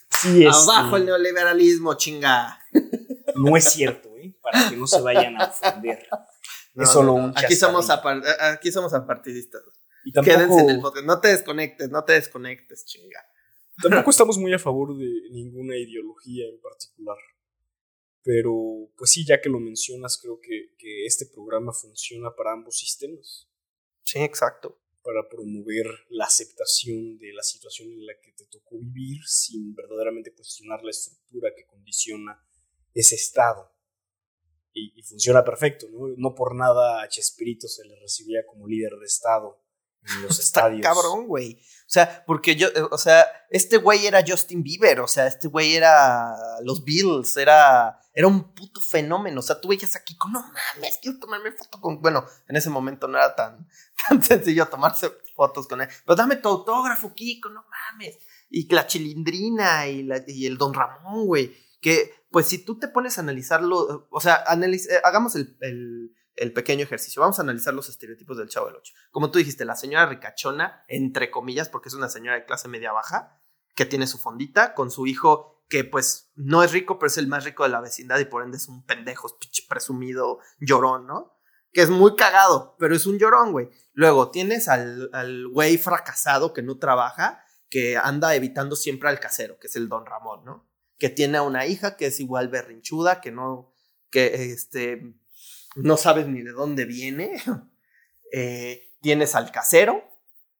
Sí, 0.09 0.45
es. 0.45 0.55
Abajo 0.55 0.97
el 0.97 1.05
neoliberalismo, 1.05 1.95
chinga. 1.95 2.59
No 3.35 3.55
es 3.55 3.65
cierto, 3.65 4.09
¿eh? 4.17 4.35
Para 4.41 4.69
que 4.69 4.75
no 4.75 4.87
se 4.87 4.99
vayan 5.01 5.39
a 5.39 5.45
ofender. 5.45 6.07
es 6.75 6.89
solo 6.89 7.13
un 7.13 7.33
aquí 7.35 7.55
somos, 7.55 7.87
aquí 7.89 8.71
somos 8.71 8.93
apartidistas. 8.93 9.61
Y 10.03 10.11
Quédense 10.11 10.59
en 10.61 10.69
el 10.71 10.79
podcast. 10.79 11.05
No 11.05 11.19
te 11.19 11.27
desconectes, 11.27 11.89
no 11.89 12.03
te 12.03 12.13
desconectes, 12.13 12.85
chinga. 12.85 13.23
Tampoco 13.81 14.09
estamos 14.09 14.37
muy 14.39 14.53
a 14.53 14.59
favor 14.59 14.97
de 14.97 15.05
ninguna 15.31 15.75
ideología 15.75 16.45
en 16.47 16.59
particular. 16.59 17.17
Pero, 18.23 18.89
pues 18.97 19.11
sí, 19.11 19.23
ya 19.25 19.39
que 19.39 19.49
lo 19.49 19.59
mencionas, 19.59 20.17
creo 20.19 20.39
que, 20.41 20.73
que 20.77 21.05
este 21.05 21.27
programa 21.27 21.71
funciona 21.71 22.29
para 22.35 22.53
ambos 22.53 22.77
sistemas. 22.77 23.47
Sí, 24.03 24.19
exacto 24.19 24.79
para 25.07 25.29
promover 25.29 25.85
la 26.09 26.25
aceptación 26.25 27.17
de 27.17 27.31
la 27.31 27.41
situación 27.41 27.93
en 27.93 28.05
la 28.05 28.11
que 28.21 28.33
te 28.33 28.45
tocó 28.47 28.77
vivir 28.77 29.21
sin 29.25 29.73
verdaderamente 29.73 30.33
cuestionar 30.33 30.83
la 30.83 30.89
estructura 30.89 31.53
que 31.55 31.65
condiciona 31.65 32.45
ese 32.93 33.15
estado. 33.15 33.71
Y, 34.73 35.01
funciona 35.03 35.45
perfecto, 35.45 35.87
¿no? 35.89 36.09
No 36.17 36.35
por 36.35 36.53
nada 36.53 37.01
a 37.01 37.07
Chespirito 37.07 37.69
se 37.69 37.85
le 37.85 37.95
recibía 38.01 38.45
como 38.45 38.67
líder 38.67 38.97
de 38.99 39.05
estado 39.05 39.63
en 40.15 40.23
los 40.23 40.39
estadios. 40.39 40.81
cabrón, 40.81 41.27
güey. 41.27 41.59
O 41.87 41.89
sea, 41.89 42.25
porque 42.27 42.57
yo, 42.57 42.67
eh, 42.67 42.81
o 42.91 42.97
sea, 42.97 43.25
este 43.49 43.77
güey 43.77 44.05
era 44.05 44.21
Justin 44.27 44.61
Bieber, 44.61 44.99
o 44.99 45.07
sea, 45.07 45.25
este 45.25 45.47
güey 45.47 45.75
era 45.75 46.35
los 46.63 46.83
Beatles, 46.83 47.37
era, 47.37 47.97
era 48.13 48.27
un 48.27 48.53
puto 48.53 48.81
fenómeno. 48.81 49.39
O 49.39 49.41
sea, 49.41 49.61
tú 49.61 49.69
veías 49.69 49.95
aquí 49.95 50.17
con, 50.17 50.33
no 50.33 50.41
mames, 50.41 50.99
quiero 51.01 51.17
tomarme 51.17 51.53
foto 51.53 51.79
con. 51.79 52.01
Bueno, 52.01 52.25
en 52.49 52.57
ese 52.57 52.69
momento 52.69 53.07
no 53.07 53.17
era 53.17 53.33
tan, 53.33 53.69
tan 54.09 54.21
sencillo 54.21 54.67
tomarse 54.67 55.09
fotos 55.33 55.65
con 55.65 55.79
él. 55.79 55.87
Pero 56.05 56.15
dame 56.17 56.35
tu 56.35 56.49
autógrafo, 56.49 57.13
Kiko, 57.13 57.47
no 57.49 57.63
mames. 57.69 58.17
Y 58.49 58.67
la 58.73 58.85
chilindrina 58.85 59.87
y, 59.87 60.03
la, 60.03 60.21
y 60.27 60.45
el 60.45 60.57
Don 60.57 60.73
Ramón, 60.73 61.25
güey. 61.25 61.55
Que, 61.79 62.11
pues, 62.31 62.47
si 62.47 62.65
tú 62.65 62.77
te 62.77 62.89
pones 62.89 63.17
a 63.17 63.21
analizarlo, 63.21 64.09
o 64.11 64.19
sea, 64.19 64.43
eh, 64.61 65.01
hagamos 65.05 65.35
el, 65.35 65.55
el, 65.61 66.11
pequeño 66.53 66.83
ejercicio. 66.83 67.21
Vamos 67.21 67.39
a 67.39 67.41
analizar 67.41 67.73
los 67.73 67.89
estereotipos 67.89 68.37
del 68.37 68.49
Chavo 68.49 68.67
del 68.67 68.77
Ocho. 68.77 68.93
Como 69.11 69.31
tú 69.31 69.39
dijiste, 69.39 69.65
la 69.65 69.75
señora 69.75 70.05
ricachona, 70.05 70.83
entre 70.87 71.31
comillas, 71.31 71.69
porque 71.69 71.89
es 71.89 71.95
una 71.95 72.09
señora 72.09 72.37
de 72.37 72.45
clase 72.45 72.67
media 72.67 72.91
baja, 72.91 73.41
que 73.75 73.85
tiene 73.85 74.07
su 74.07 74.17
fondita, 74.17 74.73
con 74.73 74.91
su 74.91 75.07
hijo 75.07 75.63
que 75.69 75.83
pues 75.83 76.31
no 76.35 76.63
es 76.63 76.71
rico, 76.71 76.97
pero 76.97 77.07
es 77.07 77.17
el 77.17 77.27
más 77.27 77.43
rico 77.43 77.63
de 77.63 77.69
la 77.69 77.81
vecindad 77.81 78.19
y 78.19 78.25
por 78.25 78.43
ende 78.43 78.57
es 78.57 78.69
un 78.69 78.85
pendejo, 78.85 79.27
presumido, 79.67 80.39
llorón, 80.59 81.07
¿no? 81.07 81.37
que 81.77 81.81
es 81.81 81.89
muy 81.89 82.15
cagado, 82.15 82.75
pero 82.79 82.95
es 82.95 83.05
un 83.05 83.19
llorón, 83.19 83.51
güey. 83.51 83.69
Luego 83.93 84.31
tienes 84.31 84.67
al, 84.67 85.09
al 85.13 85.47
güey 85.47 85.77
fracasado 85.77 86.53
que 86.53 86.63
no 86.63 86.77
trabaja, 86.79 87.43
que 87.69 87.97
anda 87.97 88.33
evitando 88.35 88.75
siempre 88.75 89.09
al 89.09 89.19
casero, 89.19 89.59
que 89.59 89.67
es 89.67 89.75
el 89.75 89.89
don 89.89 90.05
Ramón, 90.05 90.43
¿no? 90.45 90.67
Que 90.97 91.09
tiene 91.09 91.37
a 91.37 91.43
una 91.43 91.65
hija 91.67 91.95
que 91.95 92.07
es 92.07 92.19
igual 92.19 92.47
berrinchuda, 92.47 93.21
que 93.21 93.31
no, 93.31 93.73
que 94.09 94.51
este, 94.51 95.19
no 95.83 95.97
sabes 95.97 96.27
ni 96.27 96.41
de 96.41 96.51
dónde 96.51 96.85
viene. 96.85 97.41
Eh, 98.33 98.91
tienes 98.99 99.35
al 99.35 99.53
casero, 99.53 100.03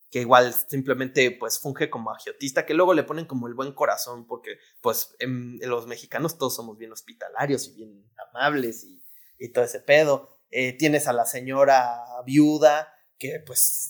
que 0.09 0.21
igual 0.21 0.53
simplemente 0.53 1.31
pues 1.31 1.59
funge 1.59 1.89
como 1.89 2.11
agiotista, 2.11 2.65
que 2.65 2.73
luego 2.73 2.93
le 2.93 3.03
ponen 3.03 3.25
como 3.25 3.49
el 3.49 3.55
buen 3.55 3.73
corazón, 3.73 4.25
porque 4.25 4.57
pues 4.79 5.17
en, 5.19 5.59
los 5.59 5.85
mexicanos 5.85 6.37
todos 6.37 6.55
somos 6.55 6.77
bien 6.77 6.93
hospitalarios 6.93 7.67
y 7.67 7.73
bien 7.73 8.09
amables 8.29 8.85
y, 8.85 9.03
y 9.37 9.49
todo 9.49 9.65
ese 9.65 9.81
pedo. 9.81 10.39
Eh, 10.49 10.77
tienes 10.77 11.09
a 11.09 11.13
la 11.13 11.25
señora 11.25 11.99
viuda 12.25 12.93
que 13.19 13.41
pues 13.45 13.89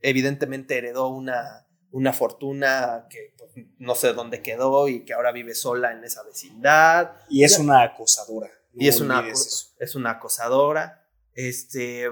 evidentemente 0.00 0.78
heredó 0.78 1.08
una, 1.08 1.66
una 1.90 2.12
fortuna 2.12 3.06
que 3.10 3.34
pues, 3.36 3.50
no 3.78 3.94
sé 3.94 4.12
dónde 4.12 4.42
quedó 4.42 4.88
y 4.88 5.04
que 5.04 5.14
ahora 5.14 5.32
vive 5.32 5.54
sola 5.54 5.92
en 5.92 6.04
esa 6.04 6.22
vecindad. 6.22 7.12
Y 7.28 7.44
es 7.44 7.58
una 7.58 7.82
acosadora. 7.82 8.50
Y 8.78 8.88
es 8.88 9.00
una, 9.00 9.26
es 9.28 9.94
una 9.94 10.10
acosadora. 10.12 11.08
Este, 11.32 12.08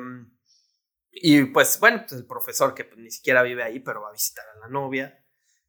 y 1.11 1.45
pues 1.45 1.79
bueno, 1.79 2.05
pues, 2.07 2.21
el 2.21 2.27
profesor 2.27 2.75
que 2.75 2.85
pues, 2.85 2.99
ni 2.99 3.11
siquiera 3.11 3.43
vive 3.43 3.63
ahí, 3.63 3.81
pero 3.81 4.03
va 4.03 4.09
a 4.09 4.13
visitar 4.13 4.45
a 4.49 4.61
la 4.61 4.69
novia. 4.69 5.25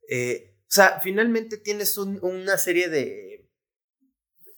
Eh, 0.09 0.57
o 0.61 0.71
sea, 0.75 0.99
finalmente 1.01 1.57
tienes 1.57 1.97
una 1.97 2.57
serie 2.57 2.89
de 2.89 3.49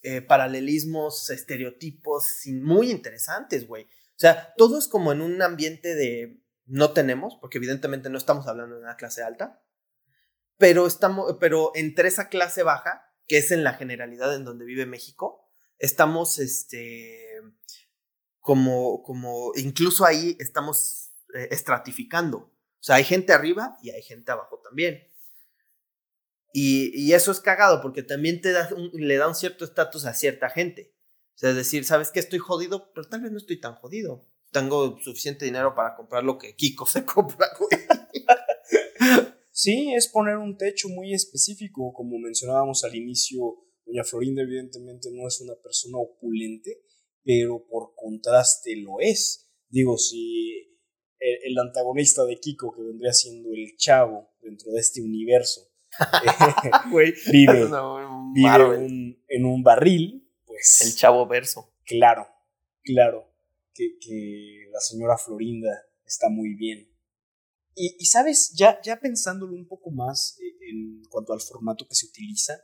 eh, 0.03 0.21
paralelismos, 0.21 1.29
estereotipos 1.29 2.43
muy 2.61 2.91
interesantes, 2.91 3.67
güey. 3.67 3.83
O 3.83 4.19
sea, 4.19 4.53
todo 4.55 4.79
es 4.79 4.87
como 4.87 5.11
en 5.11 5.21
un 5.21 5.41
ambiente 5.41 5.93
de 5.95 6.41
no 6.65 6.93
tenemos, 6.93 7.37
porque 7.39 7.57
evidentemente 7.57 8.09
no 8.09 8.17
estamos 8.17 8.47
hablando 8.47 8.75
de 8.75 8.81
una 8.81 8.95
clase 8.95 9.21
alta, 9.21 9.63
pero 10.57 10.87
estamos, 10.87 11.37
pero 11.39 11.71
entre 11.75 12.07
esa 12.07 12.29
clase 12.29 12.63
baja, 12.63 13.13
que 13.27 13.37
es 13.37 13.51
en 13.51 13.63
la 13.63 13.73
generalidad 13.73 14.33
en 14.35 14.45
donde 14.45 14.65
vive 14.65 14.85
México, 14.85 15.46
estamos, 15.79 16.39
este, 16.39 17.41
como, 18.39 19.03
como, 19.03 19.51
incluso 19.55 20.05
ahí 20.05 20.35
estamos 20.39 21.11
eh, 21.33 21.49
estratificando. 21.51 22.37
O 22.37 22.83
sea, 22.83 22.95
hay 22.95 23.03
gente 23.03 23.33
arriba 23.33 23.77
y 23.81 23.89
hay 23.91 24.01
gente 24.01 24.31
abajo 24.31 24.61
también. 24.63 25.07
Y, 26.53 27.13
eso 27.13 27.31
es 27.31 27.39
cagado 27.39 27.81
porque 27.81 28.01
también 28.01 28.41
te 28.41 28.51
da 28.51 28.69
le 28.93 29.17
da 29.17 29.27
un 29.27 29.35
cierto 29.35 29.65
estatus 29.65 30.05
a 30.05 30.13
cierta 30.13 30.49
gente. 30.49 30.95
O 31.35 31.37
sea, 31.37 31.51
es 31.51 31.55
decir, 31.55 31.85
¿sabes 31.85 32.09
que 32.09 32.19
Estoy 32.19 32.39
jodido, 32.39 32.91
pero 32.93 33.07
tal 33.07 33.21
vez 33.21 33.31
no 33.31 33.37
estoy 33.37 33.59
tan 33.59 33.75
jodido. 33.75 34.25
Tengo 34.51 34.97
suficiente 35.01 35.45
dinero 35.45 35.75
para 35.75 35.95
comprar 35.95 36.23
lo 36.23 36.37
que 36.37 36.55
Kiko 36.55 36.85
se 36.85 37.05
compra, 37.05 37.47
güey. 37.59 37.81
Sí, 39.51 39.93
es 39.95 40.07
poner 40.07 40.37
un 40.37 40.55
techo 40.57 40.87
muy 40.87 41.13
específico. 41.13 41.91
Como 41.93 42.17
mencionábamos 42.19 42.83
al 42.83 42.95
inicio, 42.95 43.66
doña 43.87 44.03
Florinda 44.03 44.41
evidentemente 44.43 45.09
no 45.11 45.27
es 45.27 45.41
una 45.41 45.55
persona 45.55 45.97
opulente, 45.97 46.83
pero 47.23 47.65
por 47.67 47.93
contraste 47.95 48.75
lo 48.75 48.99
es. 48.99 49.49
Digo, 49.69 49.97
si 49.97 50.67
el 51.19 51.57
antagonista 51.57 52.23
de 52.25 52.39
Kiko, 52.39 52.73
que 52.73 52.83
vendría 52.83 53.13
siendo 53.13 53.49
el 53.53 53.75
chavo 53.75 54.29
dentro 54.41 54.71
de 54.71 54.79
este 54.79 55.01
universo, 55.01 55.67
vive, 57.31 57.67
en 59.27 59.45
un 59.45 59.63
barril, 59.63 60.29
pues... 60.45 60.81
El 60.85 60.95
chavo 60.95 61.25
verso. 61.27 61.73
Claro, 61.85 62.27
claro, 62.83 63.33
que, 63.73 64.67
la 64.71 64.79
señora 64.79 65.17
Florinda 65.17 65.71
está 66.05 66.29
muy 66.29 66.55
bien. 66.55 66.91
Y, 67.75 68.05
sabes, 68.05 68.53
ya, 68.55 68.79
ya 68.83 68.99
pensándolo 68.99 69.55
un 69.55 69.67
poco 69.67 69.91
más 69.91 70.39
eh, 70.39 70.69
en 70.71 71.03
cuanto 71.09 71.33
al 71.33 71.41
formato 71.41 71.87
que 71.87 71.93
se 71.93 72.07
utiliza, 72.07 72.59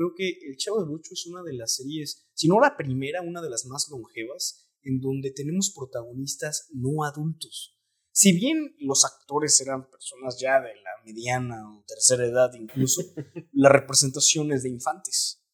creo 0.00 0.14
que 0.16 0.38
El 0.48 0.56
Chavo 0.56 0.80
del 0.80 0.94
Ocho 0.94 1.12
es 1.12 1.26
una 1.26 1.42
de 1.42 1.52
las 1.52 1.76
series, 1.76 2.26
si 2.32 2.48
no 2.48 2.58
la 2.58 2.74
primera, 2.74 3.20
una 3.20 3.42
de 3.42 3.50
las 3.50 3.66
más 3.66 3.86
longevas, 3.90 4.66
en 4.82 4.98
donde 4.98 5.30
tenemos 5.30 5.74
protagonistas 5.76 6.70
no 6.72 7.04
adultos. 7.04 7.78
Si 8.10 8.32
bien 8.32 8.74
los 8.78 9.04
actores 9.04 9.60
eran 9.60 9.90
personas 9.90 10.38
ya 10.40 10.58
de 10.58 10.74
la 10.74 11.04
mediana 11.04 11.56
o 11.70 11.84
tercera 11.86 12.24
edad 12.24 12.50
incluso, 12.54 13.02
la 13.52 13.68
representación 13.68 14.52
es 14.52 14.62
de 14.62 14.70
infantes. 14.70 15.44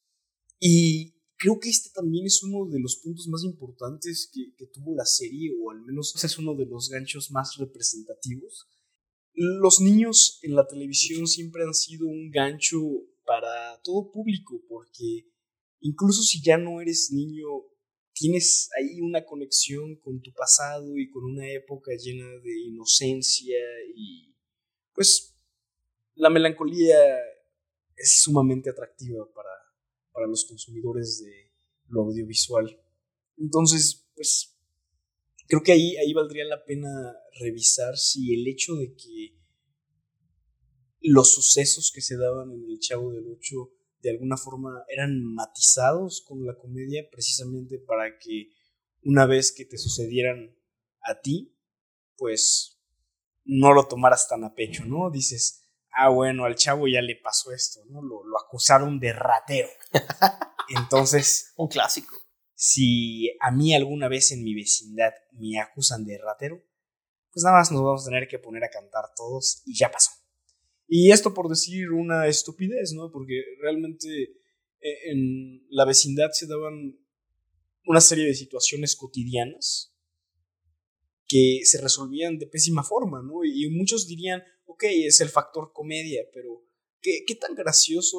Y 0.61 1.17
creo 1.37 1.59
que 1.59 1.69
este 1.69 1.91
también 1.93 2.25
es 2.25 2.41
uno 2.45 2.71
de 2.71 2.79
los 2.79 3.01
puntos 3.03 3.27
más 3.27 3.43
importantes 3.43 4.31
que, 4.33 4.55
que 4.57 4.67
tuvo 4.69 4.95
la 4.95 5.07
serie, 5.07 5.57
o 5.61 5.73
al 5.73 5.83
menos 5.83 6.15
es 6.23 6.39
uno 6.39 6.55
de 6.55 6.67
los 6.67 6.89
ganchos 6.89 7.33
más 7.33 7.57
representativos. 7.59 8.69
Los 9.35 9.81
niños 9.81 10.39
en 10.43 10.55
la 10.55 10.69
televisión 10.69 11.27
siempre 11.27 11.65
han 11.65 11.75
sido 11.75 12.07
un 12.07 12.31
gancho 12.31 12.79
para 13.27 13.81
todo 13.83 14.11
público, 14.11 14.63
porque 14.69 15.29
incluso 15.81 16.23
si 16.23 16.43
ya 16.43 16.57
no 16.57 16.81
eres 16.81 17.11
niño, 17.13 17.47
tienes 18.15 18.71
ahí 18.79 19.01
una 19.01 19.25
conexión 19.25 19.97
con 19.97 20.23
tu 20.23 20.33
pasado 20.33 20.97
y 20.97 21.11
con 21.11 21.25
una 21.25 21.47
época 21.51 21.93
llena 21.95 22.27
de 22.39 22.61
inocencia 22.61 23.59
y 23.95 24.35
pues 24.95 25.35
la 26.15 26.31
melancolía 26.31 26.97
es 27.97 28.23
sumamente 28.23 28.71
atractiva 28.71 29.27
para, 29.35 29.51
para 30.13 30.27
los 30.27 30.47
consumidores 30.47 31.23
de 31.23 31.53
lo 31.89 32.05
audiovisual. 32.05 32.81
Entonces, 33.37 34.07
pues 34.15 34.57
creo 35.47 35.63
que 35.63 35.73
ahí, 35.73 35.97
ahí 35.97 36.13
valdría 36.15 36.45
la 36.45 36.65
pena 36.65 36.89
revisar 37.41 37.97
si 37.97 38.35
el 38.35 38.47
hecho 38.49 38.75
de 38.77 38.95
que 38.95 39.37
los 41.07 41.35
sucesos 41.35 41.93
que 41.95 42.01
se 42.01 42.17
daban 42.17 42.53
en 42.53 42.69
el 42.69 42.81
Chavo 42.81 43.13
del 43.13 43.27
Ocho 43.29 43.71
de 44.03 44.11
alguna 44.11 44.37
forma 44.37 44.85
eran 44.89 45.23
matizados 45.23 46.25
con 46.27 46.45
la 46.45 46.57
comedia 46.57 47.09
precisamente 47.11 47.79
para 47.79 48.19
que 48.19 48.51
una 49.03 49.27
vez 49.27 49.53
que 49.53 49.65
te 49.65 49.79
sucedieran 49.79 50.57
a 51.03 51.21
ti, 51.21 51.57
pues 52.17 52.81
no 53.45 53.73
lo 53.73 53.87
tomaras 53.87 54.29
tan 54.29 54.43
a 54.45 54.55
pecho, 54.55 54.85
¿no? 54.85 55.11
Dices, 55.11 55.63
ah, 55.93 56.09
bueno, 56.09 56.45
al 56.45 56.57
chavo 56.57 56.89
ya 56.89 57.01
le 57.01 57.17
pasó 57.17 57.53
esto, 57.53 57.85
¿no? 57.87 58.03
Lo, 58.03 58.25
lo 58.25 58.39
acusaron 58.39 58.99
de 58.99 59.13
ratero. 59.13 59.69
Entonces... 60.77 61.53
Un 61.57 61.69
clásico. 61.69 62.17
Si 62.55 63.31
a 63.41 63.53
mí 63.53 63.75
alguna 63.75 64.09
vez 64.09 64.33
en 64.33 64.43
mi 64.43 64.55
vecindad 64.55 65.13
me 65.33 65.61
acusan 65.61 66.05
de 66.05 66.19
ratero, 66.19 66.61
pues 67.33 67.45
nada 67.45 67.59
más 67.59 67.71
nos 67.71 67.83
vamos 67.83 68.03
a 68.03 68.11
tener 68.11 68.27
que 68.27 68.39
poner 68.39 68.65
a 68.65 68.71
cantar 68.71 69.05
todos 69.15 69.63
y 69.67 69.77
ya 69.77 69.91
pasó. 69.91 70.11
Y 70.89 71.11
esto 71.11 71.35
por 71.35 71.49
decir 71.49 71.91
una 71.91 72.27
estupidez, 72.27 72.93
¿no? 72.93 73.11
Porque 73.11 73.43
realmente 73.61 74.23
eh, 74.81 75.11
en 75.11 75.67
la 75.71 75.85
vecindad 75.85 76.31
se 76.33 76.47
daban 76.47 76.99
una 77.87 78.01
serie 78.01 78.27
de 78.27 78.35
situaciones 78.35 78.97
cotidianas 78.97 79.93
que 81.29 81.61
se 81.65 81.81
resolvían 81.81 82.39
de 82.39 82.47
pésima 82.47 82.85
forma, 82.85 83.21
¿no? 83.23 83.45
Y 83.45 83.69
muchos 83.71 84.07
dirían, 84.07 84.43
ok, 84.67 84.85
es 84.85 85.21
el 85.21 85.29
factor 85.29 85.73
comedia, 85.73 86.23
pero 86.33 86.65
¿qué, 87.01 87.25
qué 87.27 87.35
tan 87.35 87.55
gracioso 87.55 88.19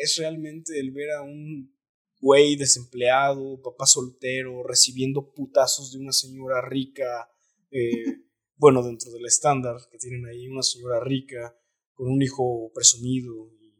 es 0.00 0.16
realmente 0.16 0.78
el 0.78 0.92
ver 0.92 1.10
a 1.12 1.22
un 1.22 1.74
güey 2.20 2.56
desempleado, 2.56 3.60
papá 3.60 3.86
soltero, 3.86 4.62
recibiendo 4.62 5.32
putazos 5.32 5.92
de 5.92 5.98
una 5.98 6.12
señora 6.12 6.66
rica, 6.66 7.28
eh, 7.70 7.90
bueno, 8.56 8.82
dentro 8.84 9.10
del 9.10 9.26
estándar 9.26 9.76
que 9.90 9.98
tienen 9.98 10.24
ahí, 10.26 10.48
una 10.48 10.62
señora 10.62 11.00
rica 11.00 11.56
con 11.94 12.08
un 12.08 12.22
hijo 12.22 12.70
presumido 12.74 13.48
y 13.60 13.74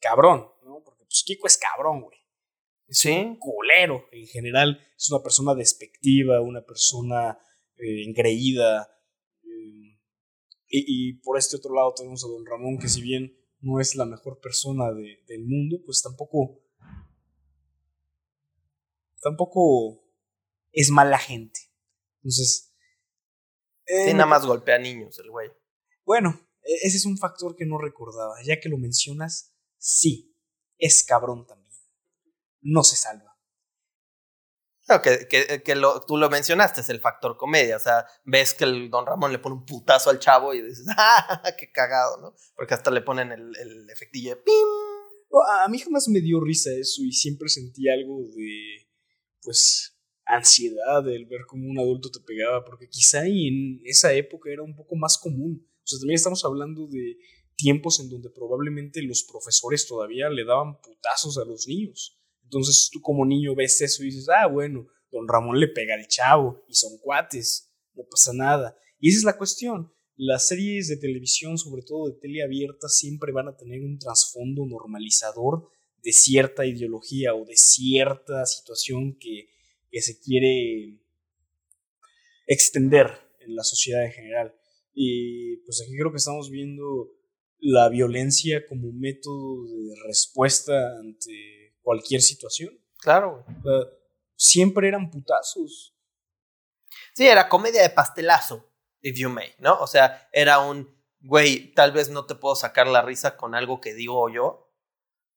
cabrón, 0.00 0.46
¿no? 0.64 0.82
Porque 0.84 1.04
pues 1.04 1.22
Kiko 1.24 1.46
es 1.46 1.58
cabrón, 1.58 2.02
güey. 2.02 2.18
Es 2.90 3.04
un 3.04 3.36
culero 3.36 4.04
en 4.10 4.26
general. 4.26 4.80
Es 4.96 5.10
una 5.12 5.22
persona 5.22 5.54
despectiva, 5.54 6.40
una 6.40 6.64
persona 6.64 7.38
eh, 7.76 8.04
engreída. 8.04 8.88
Eh, 9.44 9.98
y, 10.68 11.12
por 11.20 11.38
este 11.38 11.56
otro 11.56 11.74
lado 11.74 11.94
tenemos 11.94 12.24
a 12.24 12.28
don 12.28 12.44
Ramón, 12.44 12.78
que 12.78 12.88
si 12.88 13.00
bien 13.00 13.36
no 13.60 13.80
es 13.80 13.94
la 13.94 14.06
mejor 14.06 14.40
persona 14.40 14.92
del 14.92 15.44
mundo, 15.46 15.78
pues 15.84 16.02
tampoco. 16.02 16.60
Tampoco 19.20 20.04
es 20.72 20.90
mala 20.90 21.18
gente. 21.18 21.60
Entonces. 22.16 22.74
Eh, 23.86 24.12
nada 24.14 24.26
más 24.26 24.46
golpea 24.46 24.76
a 24.76 24.78
niños 24.78 25.18
el 25.18 25.30
güey. 25.30 25.50
Bueno, 26.04 26.40
ese 26.62 26.96
es 26.96 27.06
un 27.06 27.18
factor 27.18 27.56
que 27.56 27.66
no 27.66 27.78
recordaba. 27.78 28.34
Ya 28.44 28.60
que 28.60 28.68
lo 28.68 28.78
mencionas, 28.78 29.54
sí, 29.78 30.36
es 30.78 31.04
cabrón 31.04 31.46
también. 31.46 31.70
No 32.62 32.82
se 32.82 32.96
salva 32.96 33.30
que, 34.98 35.28
que, 35.28 35.62
que 35.62 35.74
lo, 35.76 36.04
tú 36.04 36.16
lo 36.16 36.28
mencionaste, 36.28 36.80
es 36.80 36.88
el 36.88 37.00
factor 37.00 37.36
comedia. 37.36 37.76
O 37.76 37.80
sea, 37.80 38.06
ves 38.24 38.54
que 38.54 38.64
el 38.64 38.90
Don 38.90 39.06
Ramón 39.06 39.30
le 39.30 39.38
pone 39.38 39.56
un 39.56 39.64
putazo 39.64 40.10
al 40.10 40.18
chavo 40.18 40.52
y 40.52 40.62
dices, 40.62 40.86
¡ah, 40.96 41.42
qué 41.56 41.70
cagado, 41.70 42.20
¿no? 42.20 42.34
Porque 42.56 42.74
hasta 42.74 42.90
le 42.90 43.02
ponen 43.02 43.30
el, 43.30 43.56
el 43.56 43.88
efectillo 43.90 44.30
de 44.30 44.42
¡pim! 44.42 44.68
A 45.62 45.68
mí 45.68 45.78
jamás 45.78 46.08
me 46.08 46.20
dio 46.20 46.40
risa 46.40 46.70
eso 46.72 47.02
y 47.02 47.12
siempre 47.12 47.48
sentí 47.48 47.88
algo 47.88 48.24
de, 48.34 48.88
pues, 49.42 49.96
ansiedad 50.24 51.08
el 51.08 51.26
ver 51.26 51.42
cómo 51.46 51.68
un 51.68 51.78
adulto 51.78 52.10
te 52.10 52.18
pegaba, 52.20 52.64
porque 52.64 52.88
quizá 52.88 53.24
en 53.24 53.80
esa 53.84 54.12
época 54.12 54.50
era 54.50 54.62
un 54.62 54.74
poco 54.74 54.96
más 54.96 55.18
común. 55.18 55.69
O 55.82 55.86
sea, 55.86 55.98
también 55.98 56.16
estamos 56.16 56.44
hablando 56.44 56.86
de 56.86 57.16
tiempos 57.56 58.00
en 58.00 58.08
donde 58.08 58.30
probablemente 58.30 59.02
los 59.02 59.24
profesores 59.24 59.86
todavía 59.86 60.28
le 60.30 60.44
daban 60.44 60.80
putazos 60.80 61.38
a 61.38 61.44
los 61.44 61.66
niños. 61.66 62.18
Entonces 62.44 62.88
tú 62.92 63.00
como 63.00 63.26
niño 63.26 63.54
ves 63.54 63.80
eso 63.80 64.02
y 64.02 64.06
dices, 64.06 64.28
ah, 64.28 64.46
bueno, 64.46 64.86
don 65.10 65.28
Ramón 65.28 65.60
le 65.60 65.68
pega 65.68 65.94
al 65.94 66.06
chavo 66.06 66.64
y 66.68 66.74
son 66.74 66.98
cuates, 66.98 67.72
no 67.94 68.04
pasa 68.10 68.32
nada. 68.32 68.76
Y 68.98 69.08
esa 69.08 69.18
es 69.18 69.24
la 69.24 69.38
cuestión. 69.38 69.92
Las 70.16 70.48
series 70.48 70.88
de 70.88 70.96
televisión, 70.96 71.56
sobre 71.58 71.82
todo 71.82 72.08
de 72.08 72.18
tele 72.20 72.42
abierta, 72.42 72.88
siempre 72.88 73.32
van 73.32 73.48
a 73.48 73.56
tener 73.56 73.82
un 73.82 73.98
trasfondo 73.98 74.66
normalizador 74.66 75.70
de 76.02 76.12
cierta 76.12 76.66
ideología 76.66 77.34
o 77.34 77.44
de 77.44 77.56
cierta 77.56 78.44
situación 78.46 79.16
que, 79.18 79.48
que 79.90 80.02
se 80.02 80.20
quiere 80.20 80.98
extender 82.46 83.10
en 83.40 83.54
la 83.54 83.64
sociedad 83.64 84.04
en 84.04 84.12
general. 84.12 84.59
Y 84.92 85.58
pues 85.64 85.82
aquí 85.82 85.96
creo 85.96 86.10
que 86.10 86.18
estamos 86.18 86.50
viendo 86.50 87.10
la 87.58 87.88
violencia 87.88 88.66
como 88.68 88.92
método 88.92 89.64
de 89.64 89.94
respuesta 90.06 90.72
ante 90.98 91.76
cualquier 91.82 92.22
situación. 92.22 92.78
Claro, 92.98 93.44
siempre 94.36 94.88
eran 94.88 95.10
putazos. 95.10 95.96
Sí, 97.14 97.26
era 97.26 97.48
comedia 97.48 97.82
de 97.82 97.90
pastelazo, 97.90 98.72
if 99.00 99.18
you 99.18 99.28
may, 99.28 99.54
¿no? 99.58 99.78
O 99.80 99.86
sea, 99.86 100.28
era 100.32 100.58
un, 100.58 100.94
güey, 101.20 101.72
tal 101.74 101.92
vez 101.92 102.10
no 102.10 102.26
te 102.26 102.34
puedo 102.34 102.54
sacar 102.54 102.86
la 102.86 103.02
risa 103.02 103.36
con 103.36 103.54
algo 103.54 103.80
que 103.80 103.94
digo 103.94 104.28
yo, 104.30 104.72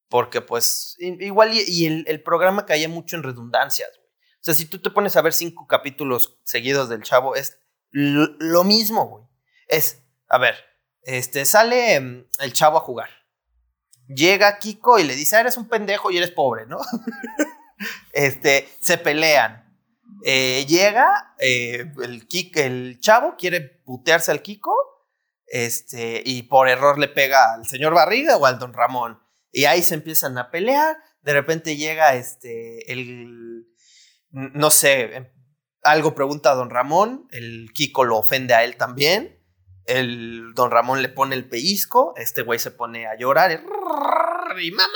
porque 0.10 0.42
pues 0.42 0.96
igual 1.00 1.52
y, 1.54 1.86
el, 1.86 2.24
programa 2.24 2.66
caía 2.66 2.88
mucho 2.88 3.16
en 3.16 3.24
redundancias, 3.24 3.90
güey. 3.98 4.10
O 4.10 4.44
sea, 4.44 4.54
si 4.54 4.66
tú 4.66 4.80
te 4.80 4.92
pones 4.92 5.16
a 5.16 5.22
ver 5.22 5.34
cinco 5.34 5.68
capítulos 5.68 6.40
seguidos 6.44 6.90
del 6.90 7.02
chavo, 7.02 7.36
es 7.36 7.60
lo, 7.92 8.64
mismo, 8.64 9.08
güey. 9.08 9.24
Es, 9.68 10.04
a 10.30 10.38
ver, 10.38 10.56
este, 11.04 11.46
sale 11.46 12.00
mm, 12.00 12.28
el 12.40 12.54
chavo 12.54 12.78
a 12.78 12.82
jugar 12.82 13.10
Llega 14.08 14.60
Kiko 14.60 15.00
y 15.00 15.04
le 15.04 15.16
dice, 15.16 15.38
ah, 15.38 15.42
eres 15.42 15.58
un 15.58 15.68
pendejo 15.68 16.12
y 16.12 16.18
eres 16.18 16.32
pobre, 16.32 16.66
¿no? 16.66 16.78
este, 18.12 18.68
se 18.80 18.98
pelean. 18.98 19.64
Eh, 20.26 20.66
llega 20.68 21.36
eh, 21.40 21.92
el, 22.02 22.28
el 22.56 23.00
chavo, 23.00 23.36
quiere 23.38 23.62
putearse 23.62 24.32
al 24.32 24.42
Kiko, 24.42 24.76
este, 25.48 26.22
y 26.26 26.44
por 26.44 26.68
error 26.68 27.00
le 27.00 27.08
pega 27.08 27.54
al 27.54 27.66
señor 27.66 27.94
Barriga 27.94 28.38
o 28.38 28.46
al 28.46 28.60
don 28.60 28.74
Ramón. 28.74 29.22
Y 29.52 29.66
ahí 29.66 29.84
se 29.84 29.96
empiezan 29.96 30.38
a 30.38 30.52
pelear. 30.52 30.98
De 31.22 31.34
repente 31.34 31.78
llega 31.78 32.16
este, 32.16 32.92
el, 32.92 33.68
no 34.32 34.70
sé, 34.70 35.16
em, 35.16 35.28
algo 35.82 36.14
pregunta 36.14 36.52
a 36.52 36.56
don 36.56 36.70
Ramón, 36.70 37.28
el 37.32 37.72
Kiko 37.74 38.04
lo 38.04 38.18
ofende 38.18 38.54
a 38.54 38.64
él 38.64 38.76
también 38.76 39.43
el 39.86 40.54
don 40.54 40.72
Ramón 40.72 41.02
le 41.02 41.10
pone 41.10 41.36
el 41.36 41.48
pellizco, 41.48 42.14
este 42.18 42.42
güey 42.42 42.60
se 42.60 42.72
pone 42.72 43.08
a 43.08 43.18
llorar 43.18 43.52
y, 44.62 44.72
mamá, 44.72 44.90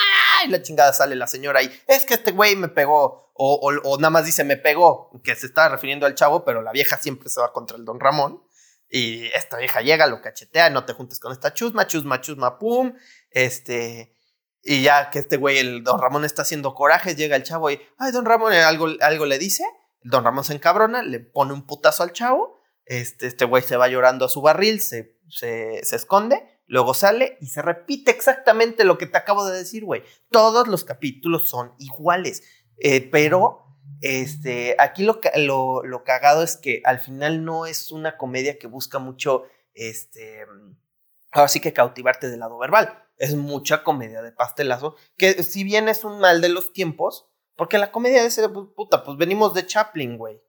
y 0.45 0.49
la 0.49 0.61
chingada 0.61 0.93
sale 0.93 1.15
la 1.15 1.27
señora 1.27 1.59
ahí, 1.59 1.81
es 1.87 2.05
que 2.05 2.13
este 2.13 2.31
güey 2.31 2.55
me 2.55 2.69
pegó, 2.69 3.31
o, 3.33 3.71
o, 3.83 3.97
nada 3.97 4.09
más 4.09 4.25
dice 4.25 4.43
me 4.43 4.57
pegó, 4.57 5.11
que 5.23 5.35
se 5.35 5.47
está 5.47 5.69
refiriendo 5.69 6.05
al 6.05 6.15
chavo, 6.15 6.45
pero 6.45 6.61
la 6.61 6.71
vieja 6.71 6.97
siempre 6.97 7.29
se 7.29 7.41
va 7.41 7.51
contra 7.51 7.77
el 7.77 7.85
don 7.85 7.99
Ramón, 7.99 8.43
y 8.89 9.25
esta 9.27 9.57
vieja 9.57 9.81
llega, 9.81 10.07
lo 10.07 10.21
cachetea, 10.21 10.69
no 10.69 10.85
te 10.85 10.93
juntes 10.93 11.19
con 11.19 11.33
esta 11.33 11.53
chusma, 11.53 11.87
chusma, 11.87 12.21
chusma, 12.21 12.57
pum, 12.57 12.93
este, 13.31 14.15
y 14.63 14.83
ya 14.83 15.09
que 15.09 15.19
este 15.19 15.37
güey, 15.37 15.57
el 15.57 15.83
don 15.83 15.99
Ramón 15.99 16.23
está 16.23 16.43
haciendo 16.43 16.73
corajes, 16.73 17.17
llega 17.17 17.35
el 17.35 17.43
chavo 17.43 17.69
y, 17.69 17.81
ay, 17.97 18.11
don 18.11 18.25
Ramón, 18.25 18.53
algo, 18.53 18.87
algo 19.01 19.25
le 19.25 19.39
dice, 19.39 19.65
don 20.01 20.23
Ramón 20.23 20.45
se 20.45 20.53
encabrona, 20.53 21.03
le 21.03 21.19
pone 21.19 21.53
un 21.53 21.65
putazo 21.65 22.03
al 22.03 22.13
chavo, 22.13 22.56
este, 22.87 23.27
este 23.27 23.45
güey 23.45 23.63
se 23.63 23.77
va 23.77 23.87
llorando 23.87 24.25
a 24.25 24.29
su 24.29 24.41
barril, 24.41 24.79
se, 24.79 25.17
se, 25.29 25.79
esconde, 25.79 26.61
luego 26.67 26.93
sale 26.93 27.37
y 27.41 27.47
se 27.47 27.61
repite 27.61 28.11
exactamente 28.11 28.85
lo 28.85 28.97
que 28.97 29.07
te 29.07 29.17
acabo 29.17 29.45
de 29.45 29.57
decir, 29.57 29.83
güey. 29.83 30.03
Todos 30.29 30.67
los 30.67 30.85
capítulos 30.85 31.49
son 31.49 31.73
iguales, 31.79 32.43
eh, 32.77 33.01
pero 33.01 33.65
este, 34.01 34.75
aquí 34.79 35.03
lo, 35.03 35.19
lo, 35.35 35.83
lo, 35.83 36.03
cagado 36.03 36.43
es 36.43 36.55
que 36.55 36.81
al 36.85 36.99
final 36.99 37.43
no 37.43 37.65
es 37.65 37.91
una 37.91 38.17
comedia 38.17 38.57
que 38.57 38.67
busca 38.67 38.99
mucho, 38.99 39.43
este, 39.73 40.45
ahora 41.31 41.49
sí 41.49 41.59
que 41.59 41.73
cautivarte 41.73 42.29
del 42.29 42.39
lado 42.39 42.57
verbal. 42.57 43.03
Es 43.17 43.35
mucha 43.35 43.83
comedia 43.83 44.21
de 44.21 44.31
pastelazo, 44.31 44.95
que 45.17 45.43
si 45.43 45.63
bien 45.63 45.89
es 45.89 46.03
un 46.03 46.19
mal 46.19 46.39
de 46.39 46.49
los 46.49 46.71
tiempos, 46.71 47.27
porque 47.55 47.79
la 47.79 47.91
comedia 47.91 48.21
de 48.21 48.27
ese, 48.27 48.47
puta, 48.47 49.03
pues 49.03 49.17
venimos 49.17 49.53
de 49.55 49.65
Chaplin, 49.65 50.17
güey. 50.17 50.41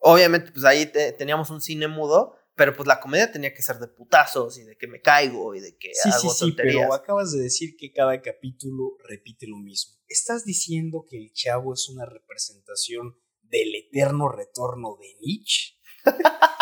Obviamente, 0.00 0.52
pues 0.52 0.64
ahí 0.64 0.90
teníamos 1.16 1.50
un 1.50 1.60
cine 1.60 1.88
mudo, 1.88 2.36
pero 2.54 2.74
pues 2.74 2.86
la 2.86 3.00
comedia 3.00 3.30
tenía 3.30 3.54
que 3.54 3.62
ser 3.62 3.78
de 3.78 3.88
putazos 3.88 4.58
y 4.58 4.64
de 4.64 4.76
que 4.76 4.88
me 4.88 5.00
caigo 5.00 5.54
y 5.54 5.60
de 5.60 5.76
que 5.76 5.90
sí, 5.94 6.08
hago 6.08 6.30
sí, 6.30 6.46
sí, 6.46 6.52
pero 6.56 6.92
acabas 6.92 7.32
de 7.32 7.40
decir 7.40 7.76
que 7.78 7.92
cada 7.92 8.20
capítulo 8.20 8.96
repite 9.08 9.46
lo 9.46 9.56
mismo. 9.58 9.94
¿Estás 10.08 10.44
diciendo 10.44 11.04
que 11.08 11.16
el 11.16 11.32
chavo 11.32 11.74
es 11.74 11.88
una 11.88 12.04
representación 12.04 13.16
del 13.42 13.74
eterno 13.74 14.28
retorno 14.28 14.96
de 15.00 15.14
Nietzsche? 15.20 15.78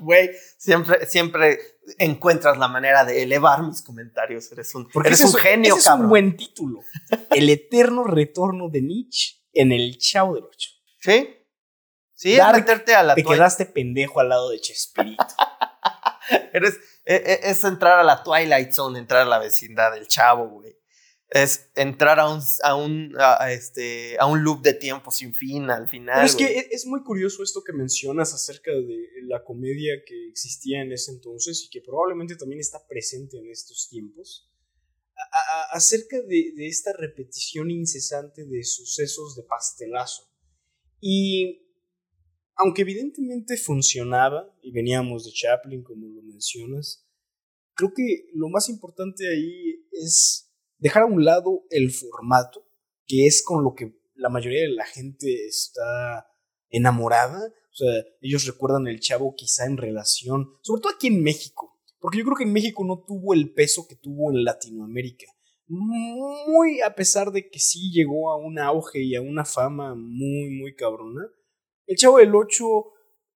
Güey, 0.00 0.30
siempre, 0.56 1.04
siempre 1.04 1.58
encuentras 1.98 2.56
la 2.56 2.68
manera 2.68 3.04
de 3.04 3.22
elevar 3.22 3.62
mis 3.62 3.82
comentarios. 3.82 4.50
Eres 4.50 4.74
un, 4.74 4.88
Porque 4.88 5.08
eres 5.08 5.20
un 5.20 5.34
genio, 5.34 5.76
ese 5.76 5.90
Es 5.90 5.94
un 5.94 6.08
buen 6.08 6.36
título. 6.36 6.80
El 7.30 7.50
eterno 7.50 8.04
retorno 8.04 8.70
de 8.70 8.80
Nietzsche 8.80 9.42
en 9.52 9.72
el 9.72 9.98
Chavo 9.98 10.36
del 10.36 10.44
Ocho. 10.44 10.70
Sí, 11.00 11.28
Sí, 12.20 12.34
es 12.34 12.52
meterte 12.52 12.94
a 12.94 13.02
la 13.02 13.14
Te 13.14 13.24
quedaste 13.24 13.64
pendejo 13.64 14.20
al 14.20 14.28
lado 14.28 14.50
de 14.50 14.60
Chespirito. 14.60 15.24
Eres, 16.52 16.74
e, 17.06 17.14
e, 17.14 17.40
es, 17.44 17.64
entrar 17.64 17.98
a 17.98 18.04
la 18.04 18.22
Twilight 18.22 18.72
Zone, 18.72 18.98
entrar 18.98 19.22
a 19.22 19.24
la 19.24 19.38
vecindad 19.38 19.94
del 19.94 20.06
chavo, 20.06 20.50
güey. 20.50 20.76
Es 21.30 21.70
entrar 21.76 22.20
a 22.20 22.28
un, 22.28 22.42
a 22.62 22.74
un, 22.74 23.16
este, 23.48 24.18
a 24.18 24.26
un 24.26 24.44
loop 24.44 24.60
de 24.60 24.74
tiempo 24.74 25.10
sin 25.10 25.32
fin 25.32 25.70
al 25.70 25.88
final. 25.88 26.16
Pero 26.16 26.26
es 26.26 26.36
que 26.36 26.58
e, 26.58 26.68
es 26.72 26.84
muy 26.84 27.02
curioso 27.02 27.42
esto 27.42 27.62
que 27.64 27.72
mencionas 27.72 28.34
acerca 28.34 28.70
de 28.70 29.08
la 29.22 29.42
comedia 29.42 29.94
que 30.04 30.28
existía 30.28 30.82
en 30.82 30.92
ese 30.92 31.12
entonces 31.12 31.64
y 31.64 31.70
que 31.70 31.80
probablemente 31.80 32.36
también 32.36 32.60
está 32.60 32.86
presente 32.86 33.38
en 33.38 33.50
estos 33.50 33.88
tiempos. 33.88 34.46
acerca 35.72 36.20
de, 36.20 36.52
de 36.54 36.68
esta 36.68 36.92
repetición 36.92 37.70
incesante 37.70 38.44
de 38.44 38.62
sucesos 38.62 39.36
de 39.36 39.42
pastelazo. 39.44 40.28
Y 41.00 41.69
aunque 42.62 42.82
evidentemente 42.82 43.56
funcionaba 43.56 44.54
y 44.62 44.70
veníamos 44.70 45.24
de 45.24 45.32
Chaplin, 45.32 45.82
como 45.82 46.08
lo 46.08 46.22
mencionas, 46.22 47.06
creo 47.74 47.92
que 47.94 48.28
lo 48.34 48.48
más 48.48 48.68
importante 48.68 49.24
ahí 49.28 49.86
es 49.92 50.52
dejar 50.78 51.04
a 51.04 51.06
un 51.06 51.24
lado 51.24 51.64
el 51.70 51.90
formato, 51.90 52.66
que 53.06 53.26
es 53.26 53.42
con 53.42 53.64
lo 53.64 53.74
que 53.74 53.98
la 54.14 54.28
mayoría 54.28 54.60
de 54.62 54.74
la 54.74 54.84
gente 54.84 55.46
está 55.46 56.26
enamorada. 56.68 57.38
O 57.38 57.74
sea, 57.74 58.04
ellos 58.20 58.44
recuerdan 58.46 58.86
el 58.88 59.00
chavo 59.00 59.34
quizá 59.36 59.64
en 59.64 59.78
relación, 59.78 60.50
sobre 60.62 60.82
todo 60.82 60.92
aquí 60.92 61.06
en 61.06 61.22
México, 61.22 61.80
porque 61.98 62.18
yo 62.18 62.24
creo 62.24 62.36
que 62.36 62.44
en 62.44 62.52
México 62.52 62.84
no 62.84 63.04
tuvo 63.06 63.32
el 63.32 63.54
peso 63.54 63.86
que 63.88 63.96
tuvo 63.96 64.30
en 64.30 64.44
Latinoamérica. 64.44 65.26
Muy 65.66 66.80
a 66.80 66.94
pesar 66.94 67.30
de 67.30 67.48
que 67.48 67.60
sí 67.60 67.90
llegó 67.92 68.32
a 68.32 68.36
un 68.36 68.58
auge 68.58 69.02
y 69.02 69.14
a 69.14 69.22
una 69.22 69.44
fama 69.44 69.94
muy, 69.94 70.50
muy 70.50 70.74
cabrona 70.74 71.30
el 71.90 71.96
Chavo 71.96 72.18
del 72.18 72.32
8 72.32 72.64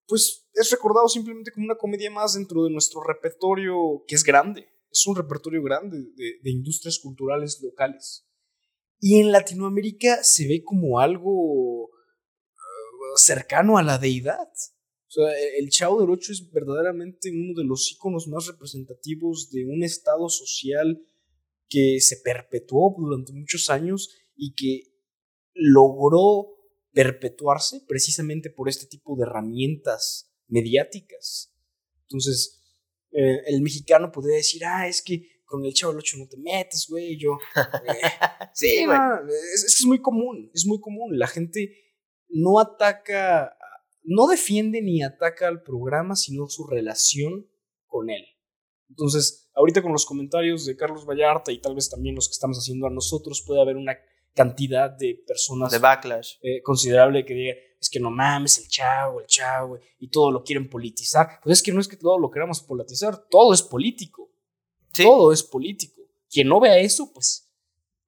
pues 0.07 0.47
es 0.53 0.71
recordado 0.71 1.09
simplemente 1.09 1.51
como 1.51 1.67
una 1.67 1.75
comedia 1.75 2.09
más 2.09 2.35
dentro 2.35 2.63
de 2.63 2.71
nuestro 2.71 3.03
repertorio 3.03 4.05
que 4.07 4.15
es 4.15 4.23
grande. 4.23 4.69
Es 4.93 5.05
un 5.09 5.17
repertorio 5.17 5.61
grande 5.61 5.99
de, 6.15 6.51
industrias 6.51 7.01
culturales 7.01 7.61
locales. 7.61 8.25
Y 9.01 9.19
en 9.19 9.33
Latinoamérica 9.33 10.23
se 10.23 10.47
ve 10.47 10.63
como 10.63 11.01
algo 11.01 11.87
uh, 11.87 11.89
cercano 13.17 13.77
a 13.77 13.83
la 13.83 13.99
deidad. 13.99 14.49
O 15.09 15.11
sea, 15.11 15.33
el 15.59 15.69
Chavo 15.71 16.01
del 16.01 16.11
Ocho 16.11 16.31
es 16.31 16.49
verdaderamente 16.53 17.33
uno 17.33 17.61
de 17.61 17.67
los 17.67 17.91
íconos 17.91 18.29
más 18.29 18.47
representativos 18.47 19.51
de 19.51 19.65
un 19.65 19.83
estado 19.83 20.29
social 20.29 21.05
que 21.69 21.99
se 22.01 22.19
perpetuó 22.19 22.95
durante 22.97 23.33
muchos 23.33 23.69
años 23.69 24.11
y 24.37 24.55
que 24.55 24.93
logró 25.55 26.55
perpetuarse 26.95 27.83
precisamente 27.87 28.49
por 28.49 28.69
este 28.69 28.87
tipo 28.87 29.17
de 29.17 29.25
herramientas 29.25 30.33
mediáticas. 30.47 31.53
Entonces, 32.03 32.63
eh, 33.11 33.43
el 33.47 33.61
mexicano 33.61 34.13
podría 34.13 34.37
decir, 34.37 34.65
ah, 34.65 34.89
es 34.89 35.03
que 35.03 35.43
con 35.45 35.65
el 35.65 35.75
chavo 35.75 35.93
del 35.93 36.01
8 36.01 36.17
no 36.19 36.29
te 36.29 36.39
metes, 36.39 36.87
güey, 36.89 37.19
yo... 37.19 37.37
Eh, 37.87 38.51
sí, 38.55 38.87
güey. 38.87 38.99
es, 39.55 39.65
es, 39.65 39.85
muy 39.85 40.01
común, 40.01 40.51
es 40.55 40.65
muy 40.67 40.81
común. 40.81 41.19
La 41.19 41.27
gente 41.27 41.77
no 42.29 42.61
ataca, 42.61 43.57
no 44.03 44.27
defiende 44.29 44.81
ni 44.81 45.03
ataca 45.03 45.49
al 45.49 45.63
programa, 45.63 46.15
sino 46.15 46.47
su 46.49 46.67
relación 46.67 47.49
con 47.87 48.11
él. 48.11 48.25
Entonces, 48.89 49.51
ahorita 49.55 49.83
con 49.83 49.93
los 49.93 50.07
comentarios 50.07 50.65
de 50.67 50.77
Carlos 50.77 51.05
Vallarta 51.07 51.51
y 51.51 51.61
tal 51.61 51.75
vez 51.75 51.91
también 51.91 52.15
los 52.15 52.29
que 52.29 52.33
estamos 52.33 52.59
haciendo 52.59 52.87
a 52.87 52.91
nosotros, 52.91 53.43
puede 53.45 53.61
haber 53.61 53.77
una 53.77 53.97
cantidad 54.35 54.91
de 54.91 55.23
personas. 55.27 55.71
De 55.71 55.79
backlash. 55.79 56.37
Eh, 56.43 56.63
considerable 56.63 57.25
que 57.25 57.35
diga, 57.35 57.55
es 57.81 57.89
que 57.89 58.01
no 58.01 58.11
mames, 58.11 58.59
el 58.59 58.69
chavo, 58.69 59.21
el 59.21 59.27
chavo, 59.27 59.79
y 59.99 60.09
todo 60.09 60.31
lo 60.31 60.43
quieren 60.43 60.69
politizar. 60.69 61.41
Pues 61.43 61.59
es 61.59 61.63
que 61.63 61.73
no 61.73 61.81
es 61.81 61.89
que 61.89 61.97
todo 61.97 62.19
lo 62.19 62.31
queramos 62.31 62.61
politizar, 62.61 63.27
todo 63.31 63.55
es 63.55 63.63
político. 63.63 64.31
Todo 64.93 65.33
es 65.33 65.43
político. 65.43 66.03
Quien 66.31 66.49
no 66.49 66.61
vea 66.61 66.79
eso, 66.79 67.13
pues, 67.13 67.51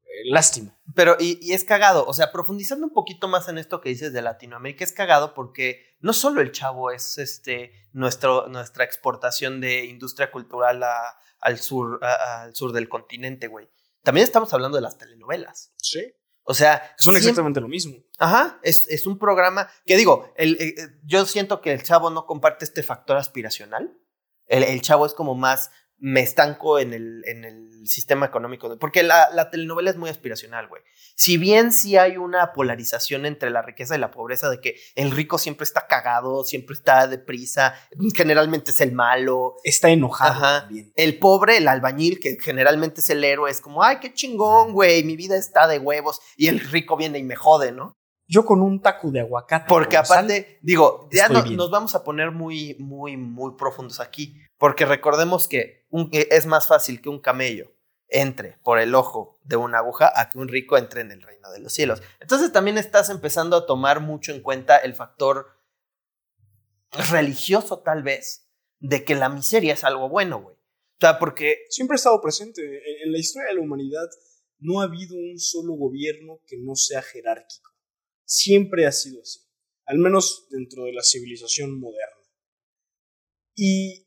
eh, 0.05 0.31
lástima. 0.31 0.79
Pero, 0.95 1.17
y, 1.19 1.39
y, 1.41 1.53
es 1.53 1.65
cagado, 1.65 2.07
o 2.07 2.15
sea, 2.15 2.33
profundizando 2.33 2.87
un 2.87 2.93
poquito 2.93 3.29
más 3.29 3.49
en 3.49 3.59
esto 3.59 3.81
que 3.81 3.89
dices 3.89 4.13
de 4.13 4.23
Latinoamérica, 4.23 4.85
es 4.85 4.93
cagado 4.93 5.35
porque 5.35 5.97
no 6.01 6.13
solo 6.13 6.41
el 6.41 6.53
chavo 6.53 6.91
es 6.91 7.19
este, 7.19 7.73
nuestro, 7.93 8.49
nuestra 8.49 8.85
exportación 8.85 9.61
de 9.61 9.85
industria 9.85 10.31
cultural 10.31 10.83
al, 11.41 11.59
sur, 11.59 12.01
al 12.03 12.55
sur 12.55 12.73
del 12.73 12.89
continente, 12.89 13.49
güey 13.49 13.69
también 14.07 14.25
estamos 14.25 14.53
hablando 14.53 14.77
de 14.77 14.83
las 14.83 14.99
telenovelas. 14.99 15.73
Sí. 15.79 16.15
O 16.45 16.55
sea. 16.55 16.95
Son 16.97 17.17
exactamente 17.17 17.61
lo 17.61 17.67
mismo. 17.67 17.97
Ajá. 18.19 18.61
Es, 18.63 18.87
es 18.89 19.05
un 19.05 19.19
programa 19.19 19.69
que 19.85 19.97
digo, 19.97 20.33
el, 20.37 20.57
eh, 20.61 20.77
yo 21.03 21.27
siento 21.27 21.61
que 21.61 21.73
el 21.73 21.83
chavo 21.83 22.09
no 22.11 22.25
comparte 22.25 22.65
este 22.65 22.85
factor 22.85 23.17
aspiracional. 23.17 23.99
El, 24.47 24.63
el 24.63 24.81
chavo 24.81 25.07
es 25.07 25.13
como 25.13 25.35
más 25.35 25.73
me 25.99 26.21
estanco 26.21 26.79
en 26.79 26.93
el, 26.93 27.23
en 27.27 27.45
el 27.45 27.87
sistema 27.87 28.27
económico. 28.27 28.79
Porque 28.79 29.03
la, 29.03 29.29
la 29.33 29.51
telenovela 29.51 29.91
es 29.91 29.97
muy 29.97 30.11
aspiracional, 30.11 30.69
güey. 30.69 30.83
Si 31.15 31.39
bien 31.39 31.73
sí 31.73 31.97
hay 31.97 32.17
una 32.17 32.53
polarización 32.53 33.25
entre 33.25 33.51
la 33.51 33.63
riqueza 33.63 33.97
y 33.97 33.99
la 33.99 34.11
pobreza, 34.11 34.51
de 34.51 34.61
que 34.61 34.77
el 34.95 35.11
rico 35.11 35.39
siempre 35.39 35.65
está 35.65 35.87
cagado, 35.87 36.45
siempre 36.45 36.75
está 36.75 37.07
deprisa, 37.07 37.75
generalmente 38.15 38.73
es 38.73 38.81
el 38.81 38.93
malo. 38.93 39.57
Está 39.65 39.89
enojado. 39.89 40.33
Ajá. 40.33 40.69
El 40.95 41.19
pobre, 41.19 41.57
el 41.59 41.69
albañil, 41.69 42.21
que 42.21 42.37
generalmente 42.41 43.01
es 43.01 43.11
el 43.11 43.25
héroe, 43.25 43.51
es 43.51 43.61
como, 43.61 43.83
ay, 43.83 43.99
qué 44.01 44.13
chingón, 44.13 44.73
güey, 44.73 45.03
mi 45.05 45.17
vida 45.17 45.37
está 45.37 45.67
de 45.67 45.79
huevos. 45.79 46.21
Y 46.37 46.49
el 46.49 46.61
rico 46.61 46.97
viene 46.97 47.19
y 47.19 47.23
me 47.23 47.37
jode, 47.37 47.73
¿no? 47.73 47.95
Yo 48.29 48.45
con 48.45 48.61
un 48.61 48.83
taco 48.83 49.11
de 49.11 49.21
aguacate. 49.21 49.67
Porque 49.69 49.97
aparte, 49.97 50.59
digo, 50.61 51.09
ya 51.13 51.29
nos 51.29 51.71
vamos 51.71 51.95
a 51.95 52.03
poner 52.03 52.33
muy, 52.33 52.77
muy, 52.81 53.17
muy 53.17 53.55
profundos 53.57 54.01
aquí. 54.01 54.37
Porque 54.59 54.87
recordemos 54.87 55.49
que 55.49 55.87
es 56.13 56.47
más 56.47 56.67
fácil 56.67 57.01
que 57.01 57.09
un 57.09 57.21
camello 57.21 57.73
entre 58.09 58.59
por 58.63 58.79
el 58.79 58.95
ojo 58.95 59.41
de 59.45 59.57
una 59.57 59.79
aguja 59.79 60.13
a 60.15 60.31
que 60.31 60.39
un 60.39 60.49
rico 60.49 60.79
entre 60.79 61.01
en 61.01 61.11
el 61.11 61.23
reino 61.23 61.51
de 61.51 61.61
los 61.61 61.73
cielos. 61.73 62.03
Entonces 62.21 62.53
también 62.53 62.79
estás 62.79 63.11
empezando 63.11 63.57
a 63.57 63.67
tomar 63.67 64.01
mucho 64.01 64.33
en 64.33 64.43
cuenta 64.43 64.77
el 64.79 64.95
factor 64.95 65.49
religioso 67.11 67.81
tal 67.81 68.03
vez 68.03 68.49
de 68.79 69.05
que 69.05 69.15
la 69.15 69.29
miseria 69.29 69.75
es 69.75 69.85
algo 69.85 70.09
bueno, 70.09 70.41
güey. 70.41 70.55
O 70.55 71.01
sea, 71.01 71.19
porque... 71.19 71.65
Siempre 71.69 71.95
ha 71.95 71.97
estado 71.97 72.21
presente. 72.21 72.63
En 73.03 73.13
la 73.13 73.19
historia 73.19 73.49
de 73.49 73.55
la 73.55 73.61
humanidad 73.61 74.09
no 74.59 74.81
ha 74.81 74.85
habido 74.85 75.17
un 75.17 75.39
solo 75.39 75.75
gobierno 75.75 76.41
que 76.47 76.57
no 76.59 76.75
sea 76.75 77.03
jerárquico. 77.03 77.73
Siempre 78.25 78.87
ha 78.87 78.93
sido 78.93 79.21
así. 79.21 79.41
Al 79.85 79.99
menos 79.99 80.47
dentro 80.51 80.85
de 80.85 80.93
la 80.93 81.03
civilización 81.03 81.79
moderna. 81.79 82.17
Y 83.55 84.06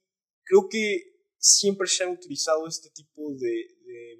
creo 0.50 0.68
que 0.68 1.10
siempre 1.38 1.88
se 1.88 2.04
han 2.04 2.10
utilizado 2.10 2.68
este 2.68 2.90
tipo 2.90 3.34
de, 3.38 3.68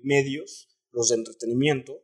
medios, 0.02 0.70
los 0.92 1.10
de 1.10 1.16
entretenimiento, 1.16 2.00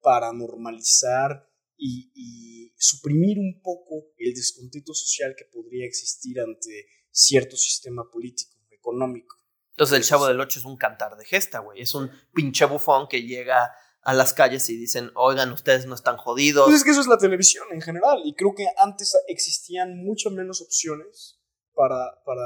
para 0.00 0.32
normalizar 0.32 1.48
y, 1.76 2.72
suprimir 2.76 3.38
un 3.38 3.60
poco 3.62 4.12
el 4.18 4.34
descontento 4.34 4.92
social 4.92 5.36
que 5.38 5.44
podría 5.44 5.86
existir 5.86 6.40
ante 6.40 6.86
cierto 7.12 7.56
sistema 7.56 8.02
político, 8.10 8.56
económico. 8.70 9.36
Entonces 9.70 9.98
el 9.98 10.04
Chavo 10.04 10.26
del 10.26 10.40
Ocho 10.40 10.58
es 10.58 10.64
un 10.64 10.76
cantar 10.76 11.16
de 11.16 11.24
gesta, 11.24 11.60
güey. 11.60 11.80
Es 11.80 11.94
un 11.94 12.10
pinche 12.34 12.64
bufón 12.64 13.06
que 13.08 13.22
llega 13.22 13.70
a 14.02 14.14
las 14.14 14.34
calles 14.34 14.68
y 14.68 14.76
dicen, 14.76 15.12
oigan, 15.14 15.52
ustedes 15.52 15.86
no 15.86 15.94
están 15.94 16.16
jodidos. 16.16 16.64
Pues 16.64 16.78
es 16.78 16.84
que 16.84 16.90
eso 16.90 17.02
es 17.02 17.06
la 17.06 17.18
televisión 17.18 17.68
en 17.70 17.80
general. 17.80 18.20
Y 18.24 18.34
creo 18.34 18.52
que 18.52 18.66
antes 18.78 19.16
existían 19.28 19.96
mucho 19.96 20.30
menos 20.30 20.60
opciones 20.60 21.40
para, 21.72 22.20
para 22.24 22.42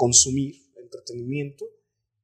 consumir 0.00 0.54
entretenimiento 0.76 1.66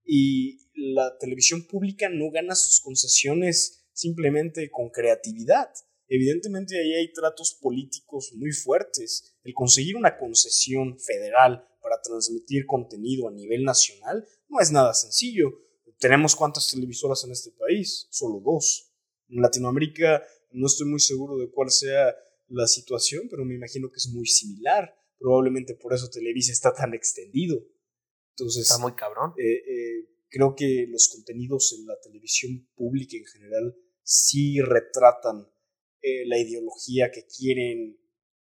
y 0.03 0.57
la 0.95 1.19
televisión 1.19 1.67
pública 1.67 2.09
no 2.09 2.31
gana 2.31 2.55
sus 2.55 2.81
concesiones 2.81 3.85
simplemente 3.93 4.71
con 4.71 4.89
creatividad. 4.89 5.69
Evidentemente 6.09 6.81
ahí 6.81 6.95
hay 6.95 7.13
tratos 7.13 7.59
políticos 7.61 8.33
muy 8.35 8.51
fuertes. 8.53 9.37
El 9.45 9.53
conseguir 9.53 9.95
una 9.97 10.17
concesión 10.17 10.99
federal 10.99 11.69
para 11.83 12.01
transmitir 12.01 12.65
contenido 12.65 13.29
a 13.29 13.33
nivel 13.33 13.63
nacional 13.63 14.27
no 14.49 14.59
es 14.59 14.73
nada 14.73 14.95
sencillo. 14.95 15.61
¿Tenemos 15.99 16.35
cuántas 16.35 16.71
televisoras 16.71 17.25
en 17.25 17.33
este 17.33 17.51
país? 17.51 18.07
Solo 18.09 18.41
dos. 18.41 18.91
En 19.29 19.43
Latinoamérica 19.43 20.25
no 20.53 20.67
estoy 20.67 20.89
muy 20.89 21.01
seguro 21.01 21.37
de 21.37 21.51
cuál 21.51 21.71
sea 21.71 22.17
la 22.49 22.67
situación, 22.67 23.29
pero 23.29 23.45
me 23.45 23.55
imagino 23.55 23.91
que 23.91 23.99
es 23.99 24.09
muy 24.09 24.27
similar. 24.27 24.95
Probablemente 25.19 25.75
por 25.75 25.95
eso 25.95 26.11
Televisa 26.11 26.53
está 26.53 26.73
tan 26.73 26.95
extendido. 26.95 27.59
Entonces, 28.31 28.63
Está 28.63 28.79
muy 28.79 28.95
cabrón. 28.95 29.33
Eh, 29.39 29.57
eh, 29.57 30.09
creo 30.29 30.55
que 30.55 30.87
los 30.89 31.09
contenidos 31.09 31.75
en 31.79 31.87
la 31.87 31.99
televisión 32.03 32.69
pública 32.75 33.17
en 33.17 33.25
general 33.25 33.75
sí 34.03 34.61
retratan 34.61 35.49
eh, 36.03 36.27
la 36.27 36.39
ideología 36.39 37.11
que 37.11 37.27
quieren 37.27 37.99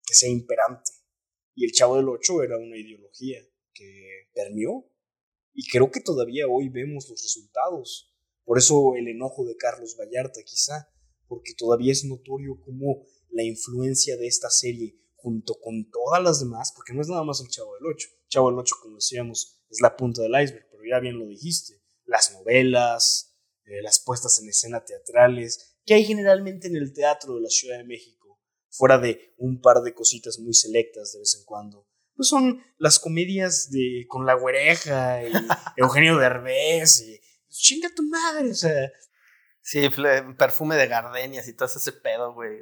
que 0.06 0.14
sea 0.14 0.28
imperante. 0.28 0.90
Y 1.54 1.64
el 1.64 1.72
Chavo 1.72 1.96
del 1.96 2.08
Ocho 2.08 2.42
era 2.42 2.58
una 2.58 2.76
ideología 2.76 3.38
que 3.72 4.28
permeó. 4.34 4.90
Y 5.52 5.68
creo 5.68 5.90
que 5.90 6.00
todavía 6.00 6.46
hoy 6.48 6.68
vemos 6.68 7.08
los 7.08 7.22
resultados. 7.22 8.12
Por 8.44 8.58
eso 8.58 8.96
el 8.96 9.08
enojo 9.08 9.44
de 9.46 9.56
Carlos 9.56 9.96
Vallarta, 9.98 10.42
quizá, 10.44 10.88
porque 11.28 11.54
todavía 11.56 11.92
es 11.92 12.04
notorio 12.04 12.60
cómo 12.60 13.06
la 13.30 13.42
influencia 13.42 14.16
de 14.16 14.26
esta 14.26 14.50
serie, 14.50 14.98
junto 15.24 15.58
con 15.58 15.90
todas 15.90 16.22
las 16.22 16.40
demás, 16.40 16.70
porque 16.76 16.92
no 16.92 17.00
es 17.00 17.08
nada 17.08 17.24
más 17.24 17.40
el 17.40 17.48
Chavo 17.48 17.74
del 17.74 17.86
Ocho. 17.86 18.08
Chavo 18.28 18.50
del 18.50 18.58
Ocho, 18.58 18.76
como 18.82 18.96
decíamos, 18.96 19.58
es 19.70 19.80
la 19.80 19.96
punta 19.96 20.20
del 20.20 20.32
iceberg, 20.32 20.68
pero 20.70 20.82
ya 20.88 21.00
bien 21.00 21.18
lo 21.18 21.26
dijiste. 21.26 21.82
Las 22.04 22.32
novelas, 22.32 23.34
eh, 23.64 23.80
las 23.82 24.00
puestas 24.04 24.38
en 24.42 24.50
escena 24.50 24.84
teatrales, 24.84 25.78
que 25.86 25.94
hay 25.94 26.04
generalmente 26.04 26.68
en 26.68 26.76
el 26.76 26.92
teatro 26.92 27.36
de 27.36 27.40
la 27.40 27.48
Ciudad 27.48 27.78
de 27.78 27.84
México, 27.84 28.38
fuera 28.68 28.98
de 28.98 29.32
un 29.38 29.62
par 29.62 29.80
de 29.80 29.94
cositas 29.94 30.38
muy 30.38 30.52
selectas 30.52 31.12
de 31.12 31.20
vez 31.20 31.36
en 31.38 31.44
cuando. 31.46 31.88
Pues 32.14 32.28
son 32.28 32.62
las 32.76 32.98
comedias 32.98 33.70
de 33.70 34.04
con 34.06 34.26
la 34.26 34.34
güereja 34.34 35.26
y 35.26 35.32
Eugenio 35.78 36.18
Derbez 36.18 37.00
y 37.00 37.18
chinga 37.48 37.88
tu 37.94 38.02
madre, 38.02 38.50
o 38.50 38.54
sea. 38.54 38.92
Sí, 39.62 39.88
perfume 40.36 40.76
de 40.76 40.86
gardenias 40.86 41.48
y 41.48 41.54
todo 41.54 41.66
ese 41.66 41.92
pedo, 41.92 42.34
güey. 42.34 42.58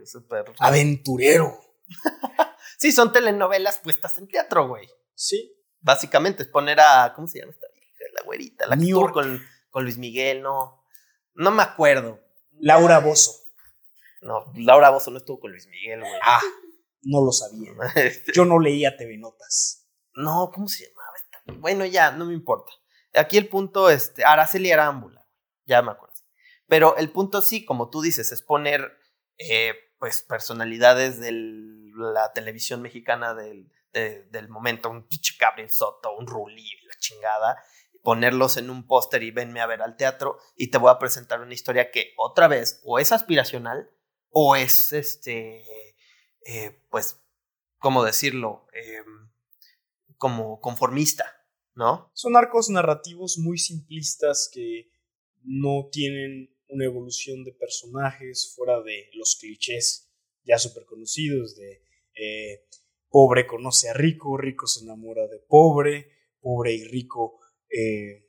Aventurero. 0.60 1.58
sí, 2.82 2.90
son 2.90 3.12
telenovelas 3.12 3.78
puestas 3.78 4.18
en 4.18 4.26
teatro, 4.26 4.66
güey. 4.66 4.88
Sí. 5.14 5.56
Básicamente 5.80 6.42
es 6.42 6.48
poner 6.48 6.80
a. 6.80 7.12
¿Cómo 7.14 7.28
se 7.28 7.38
llama 7.38 7.52
esta 7.52 7.66
vieja? 7.72 8.04
La 8.12 8.22
güerita. 8.24 8.66
La 8.66 8.76
que 8.76 8.92
con, 9.12 9.40
con 9.70 9.84
Luis 9.84 9.98
Miguel, 9.98 10.42
no. 10.42 10.84
No 11.34 11.52
me 11.52 11.62
acuerdo. 11.62 12.20
Laura 12.58 12.98
Bozo. 12.98 13.32
No, 14.20 14.52
Laura 14.56 14.90
Bozo 14.90 15.12
no 15.12 15.18
estuvo 15.18 15.38
con 15.38 15.52
Luis 15.52 15.66
Miguel, 15.68 16.00
güey. 16.00 16.12
Ah, 16.24 16.40
no 17.02 17.24
lo 17.24 17.30
sabía. 17.30 17.70
Este 17.94 18.32
Yo 18.32 18.44
no 18.44 18.58
leía 18.58 18.96
TV 18.96 19.16
Notas. 19.16 19.88
No, 20.14 20.50
¿cómo 20.52 20.68
se 20.68 20.86
llamaba 20.86 21.12
esta? 21.16 21.60
Bueno, 21.60 21.86
ya, 21.86 22.10
no 22.10 22.26
me 22.26 22.34
importa. 22.34 22.72
Aquí 23.14 23.38
el 23.38 23.48
punto, 23.48 23.90
este, 23.90 24.24
Araceli 24.24 24.72
Arámbula, 24.72 25.26
ya 25.66 25.82
me 25.82 25.92
acuerdo. 25.92 26.14
Pero 26.66 26.96
el 26.96 27.10
punto 27.10 27.42
sí, 27.42 27.64
como 27.64 27.90
tú 27.90 28.02
dices, 28.02 28.32
es 28.32 28.42
poner, 28.42 28.92
eh, 29.38 29.74
pues, 29.98 30.22
personalidades 30.22 31.20
de 31.20 31.32
la 31.94 32.32
televisión 32.32 32.82
mexicana 32.82 33.34
del, 33.34 33.70
del 33.92 34.48
momento, 34.48 34.90
un 34.90 35.06
Gabriel 35.38 35.70
Soto, 35.70 36.16
un 36.16 36.26
Rulli, 36.26 36.66
la 36.86 36.94
chingada, 36.98 37.62
ponerlos 38.02 38.56
en 38.56 38.70
un 38.70 38.86
póster 38.86 39.22
y 39.22 39.30
venme 39.30 39.60
a 39.60 39.66
ver 39.66 39.82
al 39.82 39.96
teatro 39.96 40.38
y 40.56 40.70
te 40.70 40.78
voy 40.78 40.90
a 40.90 40.98
presentar 40.98 41.40
una 41.40 41.54
historia 41.54 41.90
que 41.90 42.14
otra 42.16 42.48
vez 42.48 42.80
o 42.84 42.98
es 42.98 43.12
aspiracional 43.12 43.90
o 44.30 44.56
es 44.56 44.92
este, 44.92 45.62
eh, 46.46 46.82
pues, 46.90 47.20
¿cómo 47.78 48.04
decirlo? 48.04 48.66
Em, 48.72 49.30
como 50.16 50.60
conformista, 50.60 51.46
¿no? 51.74 52.10
Son 52.14 52.36
arcos 52.36 52.70
narrativos 52.70 53.38
muy 53.38 53.58
simplistas 53.58 54.50
que 54.52 54.90
no 55.42 55.88
tienen 55.90 56.56
una 56.68 56.84
evolución 56.84 57.44
de 57.44 57.52
personajes 57.52 58.52
fuera 58.56 58.80
de 58.80 59.10
los 59.14 59.36
clichés 59.38 60.11
ya 60.44 60.58
súper 60.58 60.84
conocidos 60.84 61.56
de 61.56 61.82
eh, 62.14 62.66
pobre 63.08 63.46
conoce 63.46 63.90
a 63.90 63.92
rico, 63.92 64.36
rico 64.36 64.66
se 64.66 64.84
enamora 64.84 65.26
de 65.28 65.38
pobre, 65.38 66.10
pobre 66.40 66.72
y 66.72 66.84
rico 66.84 67.40
eh, 67.70 68.28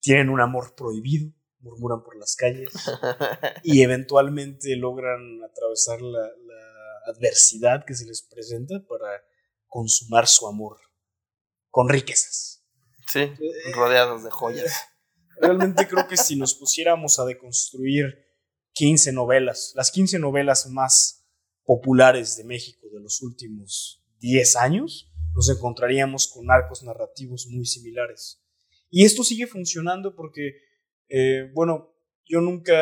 tienen 0.00 0.28
un 0.28 0.40
amor 0.40 0.74
prohibido, 0.74 1.32
murmuran 1.60 2.02
por 2.02 2.16
las 2.16 2.36
calles 2.36 2.72
y 3.62 3.82
eventualmente 3.82 4.74
logran 4.76 5.42
atravesar 5.42 6.00
la, 6.02 6.30
adversidad 7.06 7.86
que 7.86 7.94
se 7.94 8.04
les 8.04 8.22
presenta 8.22 8.74
para 8.86 9.24
consumar 9.66 10.26
su 10.28 10.46
amor 10.46 10.76
con 11.70 11.88
riquezas. 11.88 12.62
Sí, 13.10 13.20
eh, 13.20 13.72
rodeados 13.72 14.22
de 14.22 14.30
joyas. 14.30 14.72
Realmente 15.40 15.88
creo 15.88 16.06
que 16.06 16.18
si 16.18 16.36
nos 16.36 16.54
pusiéramos 16.54 17.18
a 17.18 17.24
deconstruir 17.24 18.28
15 18.74 19.12
novelas, 19.12 19.72
las 19.74 19.90
15 19.90 20.18
novelas 20.18 20.68
más 20.68 21.19
populares 21.70 22.36
de 22.36 22.42
México 22.42 22.88
de 22.92 22.98
los 22.98 23.22
últimos 23.22 24.04
10 24.18 24.56
años, 24.56 25.08
nos 25.36 25.48
encontraríamos 25.50 26.26
con 26.26 26.50
arcos 26.50 26.82
narrativos 26.82 27.46
muy 27.46 27.64
similares. 27.64 28.42
Y 28.90 29.04
esto 29.04 29.22
sigue 29.22 29.46
funcionando 29.46 30.16
porque, 30.16 30.56
eh, 31.08 31.48
bueno, 31.54 31.94
yo 32.26 32.40
nunca 32.40 32.74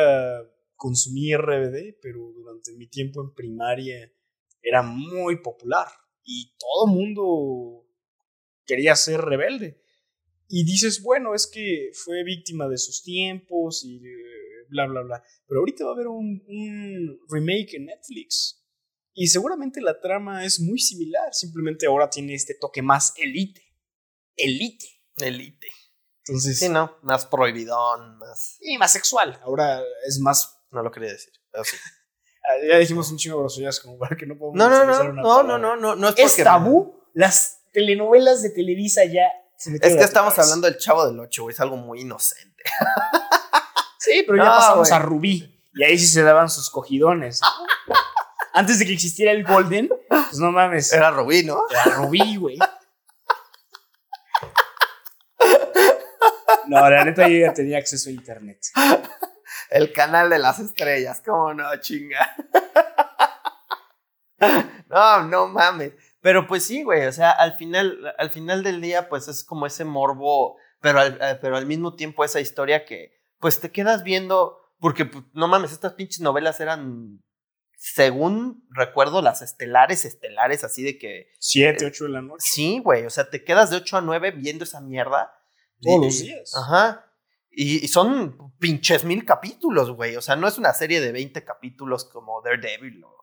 consumí 0.75 1.35
RBD, 1.35 1.99
pero 2.01 2.31
durante 2.33 2.73
mi 2.73 2.87
tiempo 2.87 3.21
en 3.21 3.31
primaria 3.35 4.11
era 4.59 4.81
muy 4.81 5.39
popular 5.39 5.87
y 6.23 6.55
todo 6.57 6.87
mundo 6.87 7.85
quería 8.65 8.95
ser 8.95 9.21
rebelde. 9.21 9.83
Y 10.47 10.65
dices, 10.65 11.03
bueno, 11.03 11.35
es 11.35 11.45
que 11.45 11.91
fue 11.93 12.23
víctima 12.23 12.67
de 12.67 12.79
sus 12.79 13.03
tiempos 13.03 13.85
y 13.85 13.97
eh, 13.97 14.65
bla, 14.67 14.87
bla, 14.87 15.03
bla. 15.03 15.23
Pero 15.45 15.59
ahorita 15.59 15.83
va 15.83 15.91
a 15.91 15.93
haber 15.93 16.07
un 16.07 17.19
remake 17.29 17.75
en 17.75 17.85
Netflix. 17.85 18.58
Y 19.19 19.27
seguramente 19.27 19.81
la 19.81 19.99
trama 19.99 20.45
es 20.45 20.61
muy 20.61 20.79
similar, 20.79 21.33
simplemente 21.33 21.85
ahora 21.85 22.09
tiene 22.09 22.35
este 22.35 22.53
toque 22.53 22.81
más 22.81 23.11
elite. 23.17 23.61
Elite. 24.37 24.85
Elite. 25.17 25.67
Entonces. 26.25 26.57
Sí, 26.57 26.69
¿no? 26.69 26.95
Más 27.01 27.25
prohibidón, 27.25 28.17
más. 28.17 28.55
Y 28.61 28.77
más 28.77 28.93
sexual. 28.93 29.37
Ahora 29.43 29.83
es 30.07 30.19
más. 30.21 30.61
No 30.71 30.81
lo 30.81 30.89
quería 30.89 31.11
decir, 31.11 31.33
pero 31.51 31.65
sí. 31.65 31.75
Ah, 32.41 32.53
ya 32.67 32.77
dijimos 32.77 33.11
un 33.11 33.17
chingo 33.17 33.35
de 33.35 33.41
groserías 33.41 33.79
como 33.81 33.99
para 33.99 34.15
que 34.15 34.25
no 34.25 34.35
podamos. 34.37 34.57
No, 34.57 34.69
no, 34.69 34.85
no, 34.85 35.03
no, 35.03 35.43
no, 35.43 35.57
no, 35.57 35.75
no, 35.75 35.95
no, 35.97 36.09
es, 36.09 36.17
es 36.17 36.37
tabú. 36.37 37.03
Las 37.13 37.59
telenovelas 37.73 38.41
de 38.41 38.49
Televisa 38.49 39.03
ya 39.03 39.27
es 39.57 39.95
que 39.95 40.03
estamos 40.03 40.39
hablando 40.39 40.65
del 40.65 40.77
chavo 40.77 41.05
del 41.05 41.19
8, 41.19 41.43
güey. 41.43 41.53
Es 41.53 41.59
algo 41.59 41.75
muy 41.75 42.01
inocente. 42.01 42.63
sí, 43.99 44.23
pero 44.25 44.41
ya 44.41 44.49
pasamos 44.49 44.89
a 44.93 44.99
Rubí. 44.99 45.61
Y 45.73 45.83
ahí 45.83 45.99
sí 45.99 46.07
se 46.07 46.23
daban 46.23 46.49
sus 46.49 46.69
cogidones. 46.69 47.41
Antes 48.53 48.79
de 48.79 48.85
que 48.85 48.93
existiera 48.93 49.31
el 49.31 49.43
Golden, 49.43 49.89
pues 50.07 50.39
no 50.39 50.51
mames. 50.51 50.91
Era 50.93 51.11
Rubí, 51.11 51.43
¿no? 51.43 51.61
Era 51.69 51.95
Rubí, 51.95 52.35
güey. 52.35 52.57
No, 56.67 56.89
la 56.89 57.03
neta 57.03 57.27
yo 57.27 57.37
ya 57.37 57.53
tenía 57.53 57.77
acceso 57.77 58.09
a 58.09 58.13
internet. 58.13 58.59
El 59.69 59.91
canal 59.93 60.29
de 60.29 60.39
las 60.39 60.59
estrellas, 60.59 61.21
¿cómo 61.25 61.53
no, 61.53 61.75
chinga? 61.79 62.35
No, 64.89 65.23
no 65.23 65.47
mames. 65.47 65.93
Pero 66.21 66.47
pues 66.47 66.65
sí, 66.65 66.83
güey, 66.83 67.05
o 67.05 67.11
sea, 67.11 67.31
al 67.31 67.55
final, 67.57 68.13
al 68.17 68.31
final 68.31 68.63
del 68.63 68.81
día, 68.81 69.07
pues 69.07 69.27
es 69.27 69.43
como 69.43 69.65
ese 69.65 69.85
morbo, 69.85 70.57
pero 70.81 70.99
al, 70.99 71.17
eh, 71.21 71.37
pero 71.41 71.55
al 71.55 71.65
mismo 71.65 71.95
tiempo 71.95 72.25
esa 72.25 72.41
historia 72.41 72.85
que, 72.85 73.13
pues 73.39 73.59
te 73.59 73.71
quedas 73.71 74.03
viendo, 74.03 74.57
porque 74.79 75.05
pues, 75.05 75.23
no 75.33 75.47
mames, 75.47 75.71
estas 75.71 75.93
pinches 75.93 76.19
novelas 76.21 76.59
eran, 76.59 77.21
según 77.79 78.67
recuerdo, 78.69 79.21
las 79.21 79.41
estelares, 79.41 80.05
estelares, 80.05 80.63
así 80.63 80.83
de 80.83 80.97
que... 80.99 81.31
Siete, 81.39 81.85
eh, 81.85 81.87
ocho 81.87 82.03
de 82.03 82.11
la 82.11 82.21
noche. 82.21 82.45
Sí, 82.47 82.79
güey, 82.83 83.05
o 83.05 83.09
sea, 83.09 83.29
te 83.29 83.43
quedas 83.43 83.71
de 83.71 83.77
ocho 83.77 83.97
a 83.97 84.01
nueve 84.01 84.31
viendo 84.31 84.65
esa 84.65 84.81
mierda. 84.81 85.33
Todos 85.81 86.05
los 86.05 86.19
días. 86.19 86.53
Ajá. 86.55 87.11
Y, 87.49 87.83
y, 87.83 87.87
son 87.87 88.53
pinches 88.59 89.03
mil 89.05 89.25
capítulos, 89.25 89.91
güey. 89.91 90.15
O 90.15 90.21
sea, 90.21 90.35
no 90.35 90.47
es 90.47 90.57
una 90.57 90.73
serie 90.73 91.01
de 91.01 91.11
20 91.11 91.43
capítulos 91.43 92.05
como 92.05 92.41
Daredevil 92.43 93.03
o 93.03 93.19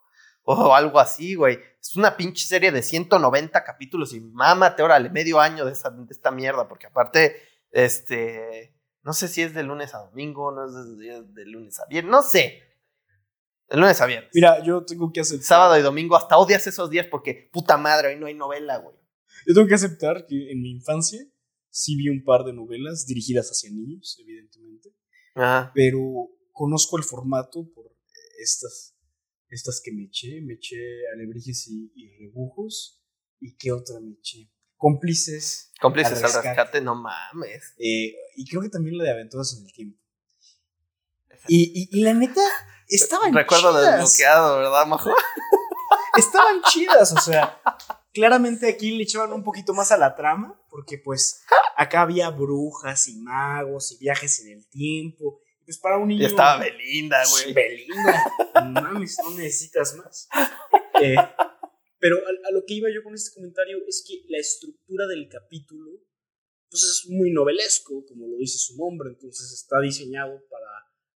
o 0.47 0.75
algo 0.75 1.01
así, 1.01 1.35
güey. 1.35 1.59
Es 1.81 1.97
una 1.97 2.17
pinche 2.17 2.47
serie 2.47 2.71
de 2.71 2.83
190 2.83 3.65
capítulos 3.65 4.15
y 4.15 4.21
mámate, 4.21 4.83
órale, 4.83 5.11
medio 5.11 5.41
año 5.41 5.65
de, 5.65 5.73
de 5.73 6.07
esta 6.13 6.31
mierda, 6.31 6.69
porque 6.69 6.87
aparte, 6.87 7.43
este, 7.73 8.73
no 9.03 9.13
sé 9.13 9.27
si 9.27 9.43
es 9.43 9.55
de 9.55 9.65
lunes 9.65 9.93
a 9.95 9.99
domingo, 9.99 10.53
no 10.53 10.67
es 10.67 11.35
de, 11.35 11.47
lunes 11.47 11.79
a 11.81 11.87
viernes, 11.87 12.11
no 12.11 12.23
sé. 12.23 12.63
De 13.69 13.77
lunes 13.77 14.01
a 14.01 14.07
viernes. 14.07 14.31
Mira, 14.33 14.63
yo 14.63 14.85
tengo 14.85 15.13
que 15.13 15.21
aceptar. 15.21 15.47
Sábado 15.47 15.79
y 15.79 15.83
domingo, 15.83 16.17
hasta 16.17 16.37
odias 16.37 16.67
esos 16.67 16.89
días 16.91 17.07
porque 17.11 17.51
puta 17.53 17.77
madre, 17.77 18.09
hoy 18.09 18.17
no 18.17 18.27
hay 18.27 18.35
novela, 18.35 18.79
güey. 18.79 18.97
Yo 19.47 19.55
tengo 19.55 19.67
que 19.67 19.75
aceptar 19.75 20.27
que 20.27 20.51
en 20.51 20.61
mi 20.61 20.71
infancia 20.71 21.21
sí 21.71 21.97
vi 21.97 22.09
un 22.09 22.25
par 22.25 22.45
de 22.45 22.53
novelas 22.53 23.07
dirigidas 23.07 23.49
hacia 23.49 23.71
niños, 23.71 24.17
evidentemente. 24.21 24.95
Ajá. 25.35 25.73
Pero 25.75 26.01
conozco 26.53 26.97
el 26.97 27.05
formato 27.05 27.69
por 27.75 27.95
estas 28.39 28.97
estas 29.49 29.81
que 29.83 29.93
me 29.93 30.05
eché, 30.05 30.41
me 30.43 30.55
eché 30.55 30.77
alebrijes 31.15 31.69
y, 31.69 32.11
rebujos. 32.19 33.03
¿Y 33.41 33.57
qué 33.57 33.73
otra 33.73 34.01
me 34.01 34.13
eché? 34.13 34.51
Cómplices. 34.77 35.73
Cómplices 35.81 36.23
al 36.23 36.43
rescate, 36.43 36.81
no 36.81 36.95
mames. 36.95 37.75
Eh, 37.79 38.15
y 38.37 38.47
creo 38.49 38.63
que 38.63 38.69
también 38.69 38.97
la 38.99 39.05
de 39.05 39.11
Aventuras 39.11 39.57
en 39.59 39.67
el 39.67 39.73
Tiempo. 39.73 39.99
Y, 41.49 41.89
y, 41.97 42.01
la 42.01 42.13
neta, 42.13 42.41
estaban 42.89 43.33
Recuerdo 43.33 43.71
chidas. 43.71 43.85
Recuerdo 43.85 44.03
desbloqueado, 44.03 44.59
¿verdad, 44.59 44.87
Majo? 44.87 45.15
estaban 46.17 46.63
chidas, 46.63 47.13
o 47.13 47.21
sea, 47.21 47.61
claramente 48.13 48.69
aquí 48.69 48.93
le 48.93 49.03
echaban 49.03 49.33
un 49.33 49.45
poquito 49.45 49.75
más 49.75 49.93
a 49.93 49.97
la 49.97 50.15
trama, 50.15 50.61
porque 50.71 50.99
pues 50.99 51.43
acá 51.77 52.03
había 52.03 52.31
brujas 52.31 53.09
y 53.09 53.17
magos 53.17 53.93
y 53.93 53.99
viajes 53.99 54.41
en 54.41 54.53
el 54.53 54.69
tiempo 54.69 55.41
pues 55.67 55.79
para 55.79 55.99
un 55.99 56.09
niño. 56.09 56.23
Ya 56.23 56.29
estaba 56.29 56.59
Belinda, 56.61 57.23
güey. 57.29 57.53
Belinda. 57.53 58.25
Mames, 58.71 59.19
no 59.23 59.31
necesitas 59.31 59.97
más. 59.97 60.29
Eh, 61.03 61.17
pero 61.99 62.17
a, 62.17 62.53
lo 62.53 62.65
que 62.65 62.75
iba 62.75 62.89
yo 62.89 63.03
con 63.03 63.15
este 63.15 63.35
comentario 63.35 63.79
es 63.87 64.05
que 64.07 64.23
la 64.29 64.39
estructura 64.39 65.07
del 65.09 65.29
capítulo 65.29 65.91
pues 66.71 66.83
es 66.83 67.11
muy 67.11 67.31
novelesco, 67.33 68.05
como 68.07 68.27
lo 68.29 68.39
dice 68.39 68.59
su 68.59 68.77
nombre, 68.77 69.11
entonces 69.11 69.53
está 69.53 69.81
diseñado 69.81 70.41
para 70.51 70.67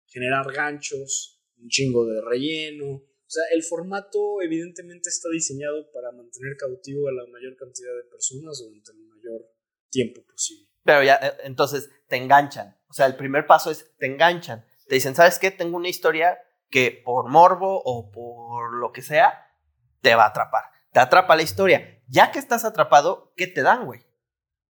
generar 0.06 0.52
ganchos, 0.52 1.39
un 1.62 1.70
chingo 1.70 2.06
de 2.06 2.22
relleno. 2.22 2.96
O 2.96 3.32
sea, 3.32 3.44
el 3.54 3.64
formato 3.64 4.42
evidentemente 4.42 5.10
está 5.10 5.30
diseñado 5.30 5.92
para 5.92 6.12
mantener 6.12 6.58
cautivo 6.58 7.08
a 7.08 7.12
la 7.12 7.26
mayor 7.28 7.56
cantidad 7.56 7.96
de 7.96 8.10
personas 8.10 8.60
durante 8.60 8.92
el 8.92 9.00
mayor 9.08 9.46
tiempo 9.90 10.24
posible. 10.24 10.68
Pero 10.84 11.04
ya, 11.04 11.16
eh, 11.16 11.34
entonces 11.44 11.90
te 12.08 12.16
enganchan. 12.16 12.76
O 12.90 12.94
sea, 12.94 13.06
el 13.06 13.16
primer 13.16 13.46
paso 13.46 13.70
es 13.70 13.96
te 13.98 14.08
enganchan. 14.08 14.66
Te 14.88 14.96
dicen, 14.96 15.16
¿sabes 15.16 15.38
qué? 15.38 15.52
Tengo 15.52 15.78
una 15.78 15.90
historia 15.90 16.40
que 16.70 17.02
por 17.06 17.30
morbo 17.30 17.82
o 17.84 18.12
por 18.12 18.74
lo 18.74 18.92
que 18.92 19.02
sea, 19.02 19.54
te 20.02 20.16
va 20.16 20.24
a 20.24 20.30
atrapar. 20.30 20.64
Te 20.92 21.00
atrapa 21.00 21.36
la 21.36 21.44
historia. 21.44 22.02
Ya 22.08 22.32
que 22.32 22.40
estás 22.40 22.66
atrapado, 22.66 23.34
¿qué 23.36 23.46
te 23.48 23.62
dan, 23.62 23.86
güey? 23.86 24.02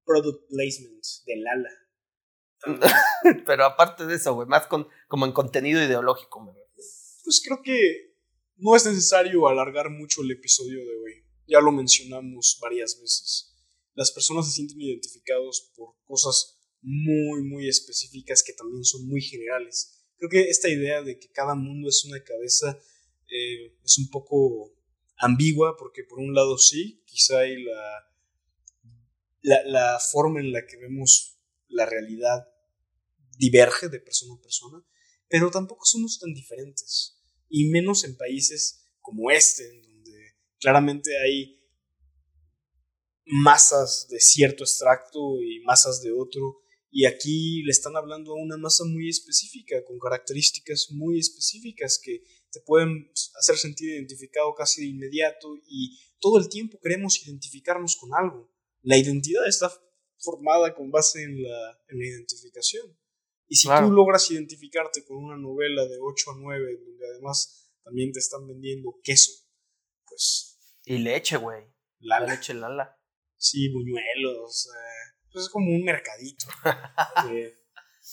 Product 0.05 0.49
placement 0.49 1.05
de 1.25 1.35
Lala. 1.37 1.69
Pero 3.45 3.65
aparte 3.65 4.05
de 4.05 4.15
eso, 4.15 4.33
güey, 4.33 4.47
más 4.47 4.67
con, 4.67 4.87
como 5.07 5.25
en 5.25 5.31
contenido 5.31 5.81
ideológico, 5.81 6.41
me 6.41 6.51
Pues 7.23 7.41
creo 7.43 7.61
que 7.61 8.15
no 8.57 8.75
es 8.75 8.85
necesario 8.85 9.47
alargar 9.47 9.89
mucho 9.89 10.21
el 10.21 10.31
episodio 10.31 10.79
de 10.79 10.95
hoy. 10.95 11.25
Ya 11.47 11.61
lo 11.61 11.71
mencionamos 11.71 12.57
varias 12.61 12.99
veces. 13.01 13.55
Las 13.93 14.11
personas 14.11 14.47
se 14.47 14.53
sienten 14.53 14.81
identificados 14.81 15.71
por 15.75 15.95
cosas 16.05 16.59
muy, 16.81 17.43
muy 17.43 17.67
específicas 17.67 18.43
que 18.43 18.53
también 18.53 18.83
son 18.83 19.07
muy 19.07 19.21
generales. 19.21 20.05
Creo 20.17 20.29
que 20.29 20.49
esta 20.49 20.69
idea 20.69 21.01
de 21.01 21.17
que 21.17 21.29
cada 21.29 21.55
mundo 21.55 21.89
es 21.89 22.05
una 22.05 22.23
cabeza 22.23 22.79
eh, 23.29 23.77
es 23.83 23.97
un 23.99 24.09
poco 24.09 24.73
ambigua 25.17 25.75
porque 25.77 26.03
por 26.03 26.19
un 26.19 26.33
lado 26.33 26.57
sí, 26.57 27.03
quizá 27.05 27.39
hay 27.39 27.61
la, 27.61 28.07
la, 29.41 29.63
la 29.65 29.99
forma 29.99 30.39
en 30.39 30.51
la 30.51 30.65
que 30.65 30.77
vemos 30.77 31.39
la 31.67 31.85
realidad 31.85 32.47
diverge 33.37 33.87
de 33.89 33.99
persona 33.99 34.33
a 34.33 34.41
persona, 34.41 34.83
pero 35.29 35.51
tampoco 35.51 35.85
somos 35.85 36.19
tan 36.19 36.33
diferentes, 36.33 37.17
y 37.47 37.69
menos 37.69 38.03
en 38.03 38.17
países 38.17 38.83
como 38.99 39.31
este, 39.31 39.67
en 39.69 39.81
donde 39.81 40.35
claramente 40.59 41.11
hay 41.17 41.59
masas 43.25 44.07
de 44.09 44.19
cierto 44.19 44.63
extracto 44.63 45.41
y 45.41 45.61
masas 45.61 46.01
de 46.01 46.11
otro. 46.11 46.61
Y 46.91 47.05
aquí 47.05 47.61
le 47.63 47.71
están 47.71 47.95
hablando 47.95 48.31
a 48.31 48.41
una 48.41 48.57
masa 48.57 48.83
muy 48.83 49.09
específica, 49.09 49.83
con 49.85 49.99
características 49.99 50.87
muy 50.91 51.19
específicas 51.19 51.99
que 52.03 52.23
te 52.51 52.59
pueden 52.61 53.11
hacer 53.39 53.57
sentir 53.57 53.91
identificado 53.91 54.55
casi 54.55 54.81
de 54.81 54.87
inmediato 54.87 55.55
y 55.67 55.99
todo 56.19 56.39
el 56.39 56.49
tiempo 56.49 56.79
queremos 56.81 57.23
identificarnos 57.25 57.95
con 57.95 58.09
algo. 58.15 58.51
La 58.81 58.97
identidad 58.97 59.47
está 59.47 59.71
formada 60.17 60.73
con 60.75 60.89
base 60.89 61.23
en 61.23 61.43
la, 61.43 61.77
identificación. 61.89 62.97
Y 63.49 63.55
si 63.55 63.67
tú 63.67 63.91
logras 63.91 64.29
identificarte 64.29 65.03
con 65.03 65.17
una 65.17 65.35
novela 65.35 65.83
de 65.85 65.97
8 65.99 66.31
a 66.31 66.35
9, 66.37 66.77
donde 66.85 67.05
además 67.07 67.73
también 67.83 68.11
te 68.11 68.19
están 68.19 68.47
vendiendo 68.47 68.99
queso, 69.03 69.31
pues... 70.07 70.59
Y 70.85 70.99
leche, 70.99 71.37
güey. 71.37 71.65
La 71.99 72.19
leche 72.19 72.53
Lala. 72.53 72.95
Sí, 73.35 73.69
buñuelos. 73.69 74.67
Eh, 74.67 75.17
pues 75.31 75.45
es 75.45 75.49
como 75.49 75.71
un 75.71 75.83
mercadito. 75.83 76.45
eh, 77.31 77.55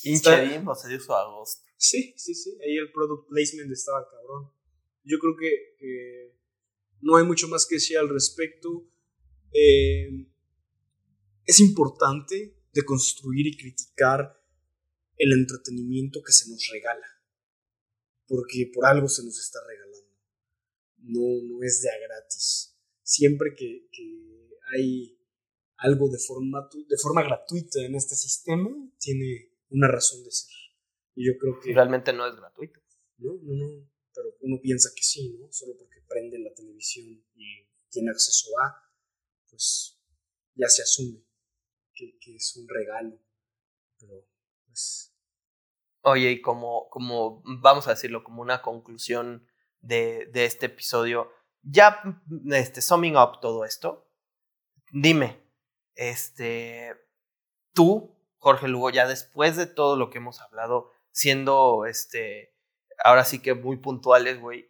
Hinche 0.03 0.63
se 0.75 0.89
dio 0.89 1.01
su 1.01 1.13
agosto. 1.13 1.63
Sí, 1.77 2.15
sí, 2.17 2.35
sí. 2.35 2.57
Ahí 2.65 2.77
el 2.77 2.91
product 2.91 3.29
placement 3.29 3.71
estaba 3.71 4.09
cabrón. 4.09 4.53
Yo 5.05 5.19
creo 5.19 5.37
que, 5.37 6.35
no 7.03 7.17
hay 7.17 7.25
mucho 7.25 7.47
más 7.49 7.67
que 7.67 7.77
decir 7.77 7.99
al 7.99 8.09
respecto. 8.09 8.89
Eh, 9.53 10.27
es 11.45 11.61
importante 11.61 12.57
de 12.73 12.85
construir 12.85 13.47
y 13.47 13.57
criticar 13.57 14.43
el 15.17 15.33
entretenimiento 15.33 16.23
que 16.23 16.33
se 16.33 16.51
nos 16.51 16.69
regala. 16.73 17.07
Porque 18.27 18.71
por 18.73 18.87
algo 18.87 19.09
se 19.09 19.25
nos 19.25 19.39
está 19.39 19.61
regalando. 19.67 19.97
No, 20.99 21.43
no 21.43 21.63
es 21.63 21.83
de 21.83 21.91
a 21.91 21.99
gratis. 21.99 22.77
Siempre 23.03 23.55
que, 23.57 23.89
que 23.93 24.51
hay 24.73 25.17
algo 25.77 26.09
de, 26.09 26.19
formato, 26.19 26.79
de 26.89 26.97
forma 27.01 27.23
gratuita 27.23 27.85
en 27.85 27.95
este 27.95 28.17
sistema, 28.17 28.71
tiene 28.99 29.53
una 29.71 29.89
razón 29.89 30.25
de 30.25 30.31
ser. 30.31 30.55
Y 31.15 31.27
yo 31.27 31.39
creo 31.39 31.61
que... 31.61 31.73
Realmente 31.73 32.13
no 32.13 32.27
es 32.27 32.35
gratuito. 32.35 32.81
No, 33.19 33.39
no, 33.43 33.55
no. 33.55 33.91
Pero 34.13 34.37
uno 34.41 34.61
piensa 34.61 34.91
que 34.95 35.03
sí, 35.03 35.37
¿no? 35.39 35.53
Solo 35.53 35.77
porque 35.79 36.01
prende 36.09 36.39
la 36.39 36.53
televisión 36.55 37.07
y 37.35 37.69
tiene 37.91 38.11
acceso 38.11 38.49
a, 38.59 38.91
pues 39.49 39.99
ya 40.55 40.69
se 40.69 40.83
asume 40.83 41.25
que, 41.95 42.19
que 42.19 42.37
es 42.37 42.57
un 42.57 42.69
regalo. 42.69 43.19
Pero, 43.99 44.29
pues... 44.77 45.13
Oye, 46.03 46.31
y 46.31 46.41
como, 46.41 46.89
como, 46.91 47.43
vamos 47.45 47.89
a 47.89 47.91
decirlo, 47.91 48.23
como 48.23 48.41
una 48.41 48.63
conclusión 48.63 49.49
de, 49.81 50.27
de 50.27 50.45
este 50.45 50.67
episodio, 50.67 51.33
ya, 51.63 52.01
este, 52.53 52.81
summing 52.81 53.17
up 53.17 53.41
todo 53.41 53.65
esto, 53.65 54.09
dime, 54.93 55.43
este, 55.97 56.95
tú, 57.73 58.17
Jorge 58.39 58.69
Lugo, 58.69 58.91
ya 58.91 59.09
después 59.09 59.57
de 59.57 59.67
todo 59.67 59.97
lo 59.97 60.09
que 60.11 60.19
hemos 60.19 60.41
hablado, 60.41 60.93
siendo, 61.11 61.87
este, 61.87 62.55
ahora 63.03 63.25
sí 63.25 63.43
que 63.43 63.55
muy 63.55 63.79
puntuales, 63.79 64.39
güey, 64.41 64.69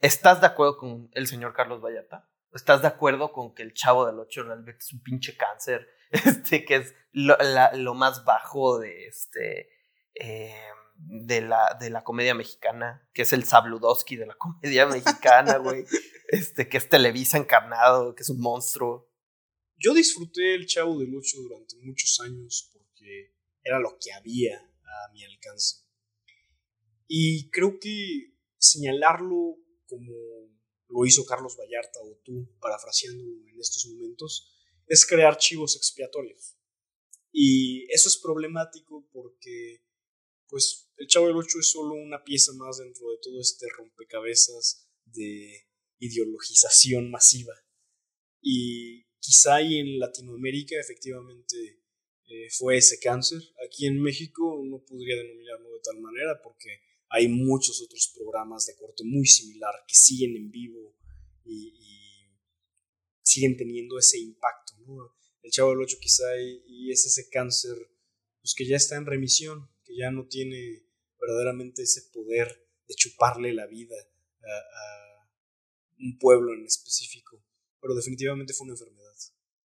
¿estás 0.00 0.42
de 0.42 0.48
acuerdo 0.48 0.76
con 0.76 1.08
el 1.14 1.28
señor 1.28 1.54
Carlos 1.54 1.80
Vallarta? 1.80 2.28
¿Estás 2.52 2.82
de 2.82 2.88
acuerdo 2.88 3.32
con 3.32 3.54
que 3.54 3.62
el 3.62 3.74
chavo 3.74 4.06
del 4.06 4.18
8 4.18 4.42
realmente 4.44 4.78
es 4.78 4.92
un 4.92 5.02
pinche 5.02 5.36
cáncer? 5.36 5.88
Este, 6.10 6.64
que 6.64 6.76
es 6.76 6.94
lo, 7.12 7.36
lo 7.74 7.92
más 7.92 8.24
bajo 8.24 8.78
de 8.78 9.06
este. 9.08 9.68
Eh, 10.14 10.54
de 10.98 11.40
la, 11.42 11.76
de 11.80 11.90
la 11.90 12.02
comedia 12.02 12.34
mexicana, 12.34 13.08
que 13.12 13.22
es 13.22 13.32
el 13.32 13.44
Sabludowski 13.44 14.16
de 14.16 14.26
la 14.26 14.34
comedia 14.38 14.86
mexicana, 14.86 15.58
güey. 15.58 15.84
Este, 16.28 16.68
que 16.68 16.76
es 16.76 16.88
Televisa 16.88 17.38
encarnado, 17.38 18.14
que 18.14 18.22
es 18.22 18.30
un 18.30 18.40
monstruo. 18.40 19.08
Yo 19.76 19.94
disfruté 19.94 20.54
el 20.54 20.66
Chavo 20.66 20.98
del 20.98 21.14
Ocho 21.14 21.38
durante 21.40 21.76
muchos 21.82 22.18
años 22.20 22.70
porque 22.72 23.34
era 23.62 23.78
lo 23.78 23.96
que 24.00 24.12
había 24.12 24.58
a 24.58 25.12
mi 25.12 25.24
alcance. 25.24 25.84
Y 27.06 27.48
creo 27.50 27.78
que 27.80 28.34
señalarlo 28.58 29.56
como 29.86 30.12
lo 30.88 31.04
hizo 31.04 31.24
Carlos 31.24 31.56
Vallarta 31.56 32.00
o 32.02 32.20
tú, 32.24 32.48
parafraseándolo 32.60 33.48
en 33.48 33.60
estos 33.60 33.86
momentos, 33.86 34.52
es 34.86 35.06
crear 35.06 35.36
chivos 35.36 35.76
expiatorios. 35.76 36.56
Y 37.30 37.84
eso 37.92 38.08
es 38.08 38.16
problemático 38.16 39.06
porque, 39.12 39.84
pues, 40.48 40.90
el 40.96 41.06
Chavo 41.06 41.26
del 41.26 41.36
Ocho 41.36 41.58
es 41.60 41.70
solo 41.70 41.94
una 41.94 42.24
pieza 42.24 42.52
más 42.54 42.78
dentro 42.78 43.10
de 43.10 43.18
todo 43.22 43.40
este 43.40 43.66
rompecabezas 43.76 44.88
de 45.04 45.68
ideologización 45.98 47.10
masiva. 47.10 47.54
Y 48.40 49.04
quizá 49.20 49.56
ahí 49.56 49.78
en 49.78 49.98
Latinoamérica 49.98 50.76
efectivamente 50.80 51.82
eh, 52.26 52.48
fue 52.50 52.78
ese 52.78 52.98
cáncer. 52.98 53.40
Aquí 53.66 53.86
en 53.86 54.00
México 54.00 54.62
no 54.64 54.84
podría 54.84 55.16
denominarlo 55.16 55.70
de 55.70 55.80
tal 55.82 56.00
manera 56.00 56.40
porque 56.42 56.80
hay 57.10 57.28
muchos 57.28 57.80
otros 57.82 58.12
programas 58.14 58.66
de 58.66 58.76
corte 58.76 59.04
muy 59.04 59.26
similar 59.26 59.74
que 59.86 59.94
siguen 59.94 60.36
en 60.36 60.50
vivo 60.50 60.96
y, 61.44 61.74
siguen 63.22 63.58
teniendo 63.58 63.98
ese 63.98 64.18
impacto. 64.18 64.72
El 65.42 65.50
Chavo 65.50 65.70
del 65.70 65.82
Ocho 65.82 65.98
quizá 66.00 66.24
y, 66.40 66.90
es 66.90 67.04
ese 67.04 67.28
cáncer 67.28 67.76
pues 68.40 68.54
que 68.56 68.66
ya 68.66 68.76
está 68.76 68.96
en 68.96 69.04
remisión, 69.04 69.68
que 69.84 69.94
ya 69.94 70.10
no 70.10 70.26
tiene 70.26 70.86
verdaderamente 71.20 71.82
ese 71.82 72.08
poder 72.10 72.66
de 72.86 72.94
chuparle 72.94 73.52
la 73.52 73.66
vida 73.66 73.96
a 74.42 75.28
un 75.98 76.18
pueblo 76.18 76.54
en 76.54 76.64
específico 76.64 77.28
pero 77.80 77.94
definitivamente 77.94 78.52
fue 78.52 78.66
una 78.66 78.74
enfermedad. 78.74 79.14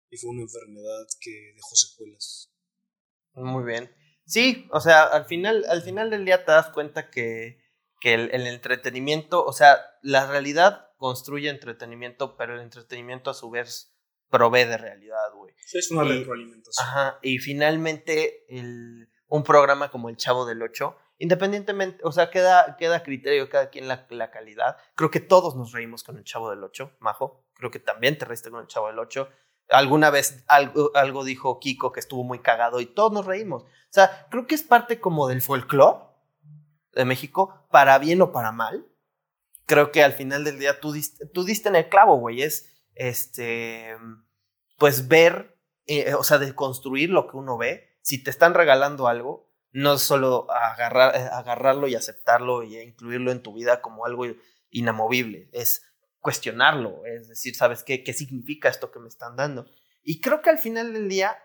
Y 0.09 0.17
fue 0.17 0.29
una 0.29 0.43
enfermedad 0.43 1.07
que 1.19 1.53
dejó 1.55 1.75
secuelas. 1.75 2.51
Muy 3.33 3.63
bien. 3.63 3.89
Sí, 4.25 4.67
o 4.71 4.79
sea, 4.79 5.03
al 5.03 5.25
final, 5.25 5.65
al 5.69 5.81
final 5.81 6.09
del 6.09 6.25
día 6.25 6.45
te 6.45 6.51
das 6.51 6.69
cuenta 6.69 7.09
que, 7.09 7.59
que 7.99 8.13
el, 8.13 8.47
entretenimiento, 8.47 9.43
o 9.43 9.53
sea, 9.53 9.79
la 10.01 10.27
realidad 10.27 10.91
construye 10.97 11.49
entretenimiento, 11.49 12.37
pero 12.37 12.55
el 12.55 12.61
entretenimiento 12.61 13.29
a 13.29 13.33
su 13.33 13.49
vez 13.49 13.95
provee 14.29 14.65
de 14.65 14.77
realidad, 14.77 15.31
güey. 15.35 15.53
Sí, 15.65 15.77
es 15.77 15.91
una 15.91 16.03
retroalimentación. 16.03 16.87
Ajá, 16.87 17.19
y 17.21 17.39
finalmente 17.39 18.45
el, 18.49 19.09
un 19.27 19.43
programa 19.43 19.91
como 19.91 20.09
El 20.09 20.17
Chavo 20.17 20.45
del 20.45 20.61
Ocho 20.61 20.97
Independientemente, 21.23 22.01
o 22.03 22.11
sea, 22.11 22.29
queda, 22.29 22.75
queda 22.77 23.01
criterio 23.01 23.47
cada 23.47 23.69
quien 23.69 23.87
la, 23.87 24.05
la 24.09 24.29
calidad. 24.29 24.75
Creo 24.95 25.09
que 25.09 25.19
todos 25.19 25.55
nos 25.55 25.71
reímos 25.71 26.03
con 26.03 26.17
el 26.17 26.23
Chavo 26.23 26.49
del 26.49 26.63
8, 26.63 26.97
Majo. 26.99 27.45
Creo 27.53 27.71
que 27.71 27.79
también 27.79 28.17
te 28.17 28.25
reíste 28.25 28.49
con 28.49 28.61
el 28.61 28.67
Chavo 28.67 28.87
del 28.87 28.99
8. 28.99 29.29
Alguna 29.69 30.09
vez 30.09 30.43
algo, 30.47 30.91
algo 30.95 31.23
dijo 31.23 31.59
Kiko 31.59 31.91
que 31.91 31.99
estuvo 31.99 32.23
muy 32.23 32.39
cagado 32.39 32.79
y 32.81 32.85
todos 32.85 33.11
nos 33.11 33.25
reímos. 33.25 33.63
O 33.63 33.67
sea, 33.89 34.27
creo 34.29 34.47
que 34.47 34.55
es 34.55 34.63
parte 34.63 34.99
como 34.99 35.27
del 35.27 35.41
folclore 35.41 35.99
de 36.93 37.05
México, 37.05 37.67
para 37.71 37.97
bien 37.97 38.21
o 38.21 38.31
para 38.31 38.51
mal. 38.51 38.85
Creo 39.65 39.91
que 39.91 40.03
al 40.03 40.13
final 40.13 40.43
del 40.43 40.59
día 40.59 40.79
tú 40.79 40.91
diste, 40.91 41.25
tú 41.25 41.43
diste 41.43 41.69
en 41.69 41.75
el 41.75 41.89
clavo, 41.89 42.17
güey. 42.17 42.41
Es, 42.41 42.71
este, 42.95 43.95
pues 44.77 45.07
ver, 45.07 45.57
eh, 45.87 46.13
o 46.13 46.23
sea, 46.23 46.37
de 46.37 46.53
construir 46.53 47.09
lo 47.09 47.27
que 47.27 47.37
uno 47.37 47.57
ve. 47.57 47.97
Si 48.01 48.23
te 48.23 48.29
están 48.29 48.53
regalando 48.53 49.07
algo, 49.07 49.49
no 49.71 49.97
solo 49.97 50.47
agarrar, 50.51 51.15
eh, 51.15 51.29
agarrarlo 51.31 51.87
y 51.87 51.95
aceptarlo 51.95 52.63
y 52.63 52.77
incluirlo 52.77 53.31
en 53.31 53.41
tu 53.41 53.53
vida 53.53 53.81
como 53.81 54.05
algo 54.05 54.25
inamovible, 54.69 55.49
es 55.51 55.83
cuestionarlo, 56.23 57.05
es 57.05 57.27
decir, 57.27 57.53
¿sabes 57.53 57.83
qué? 57.83 58.01
¿Qué 58.01 58.13
significa 58.13 58.69
esto 58.69 58.91
que 58.91 58.99
me 58.99 59.09
están 59.09 59.35
dando? 59.35 59.69
Y 60.03 60.21
creo 60.21 60.41
que 60.41 60.49
al 60.49 60.57
final 60.57 60.93
del 60.93 61.09
día, 61.09 61.35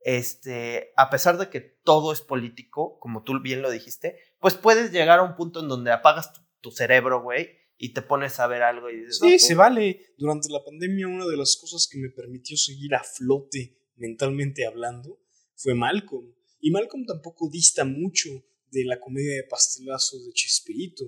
este, 0.00 0.92
a 0.96 1.08
pesar 1.08 1.38
de 1.38 1.48
que 1.48 1.60
todo 1.60 2.12
es 2.12 2.20
político, 2.20 2.98
como 2.98 3.22
tú 3.22 3.40
bien 3.40 3.62
lo 3.62 3.70
dijiste, 3.70 4.18
pues 4.40 4.54
puedes 4.54 4.90
llegar 4.90 5.20
a 5.20 5.22
un 5.22 5.36
punto 5.36 5.60
en 5.60 5.68
donde 5.68 5.92
apagas 5.92 6.32
tu, 6.60 6.72
cerebro, 6.72 7.22
güey, 7.22 7.50
y 7.78 7.92
te 7.92 8.02
pones 8.02 8.40
a 8.40 8.48
ver 8.48 8.64
algo 8.64 8.90
y 8.90 8.96
dices... 8.96 9.20
Sí, 9.20 9.38
se 9.38 9.54
vale. 9.54 10.14
Durante 10.18 10.48
la 10.50 10.64
pandemia 10.64 11.06
una 11.06 11.26
de 11.26 11.36
las 11.36 11.56
cosas 11.56 11.86
que 11.88 11.98
me 11.98 12.08
permitió 12.08 12.56
seguir 12.56 12.94
a 12.96 13.04
flote 13.04 13.78
mentalmente 13.94 14.66
hablando 14.66 15.20
fue 15.54 15.74
Malcolm. 15.74 16.34
Y 16.60 16.72
Malcolm 16.72 17.06
tampoco 17.06 17.48
dista 17.52 17.84
mucho 17.84 18.30
de 18.72 18.84
la 18.84 18.98
comedia 18.98 19.36
de 19.36 19.44
pastelazo 19.44 20.18
de 20.18 20.32
Chespirito. 20.32 21.04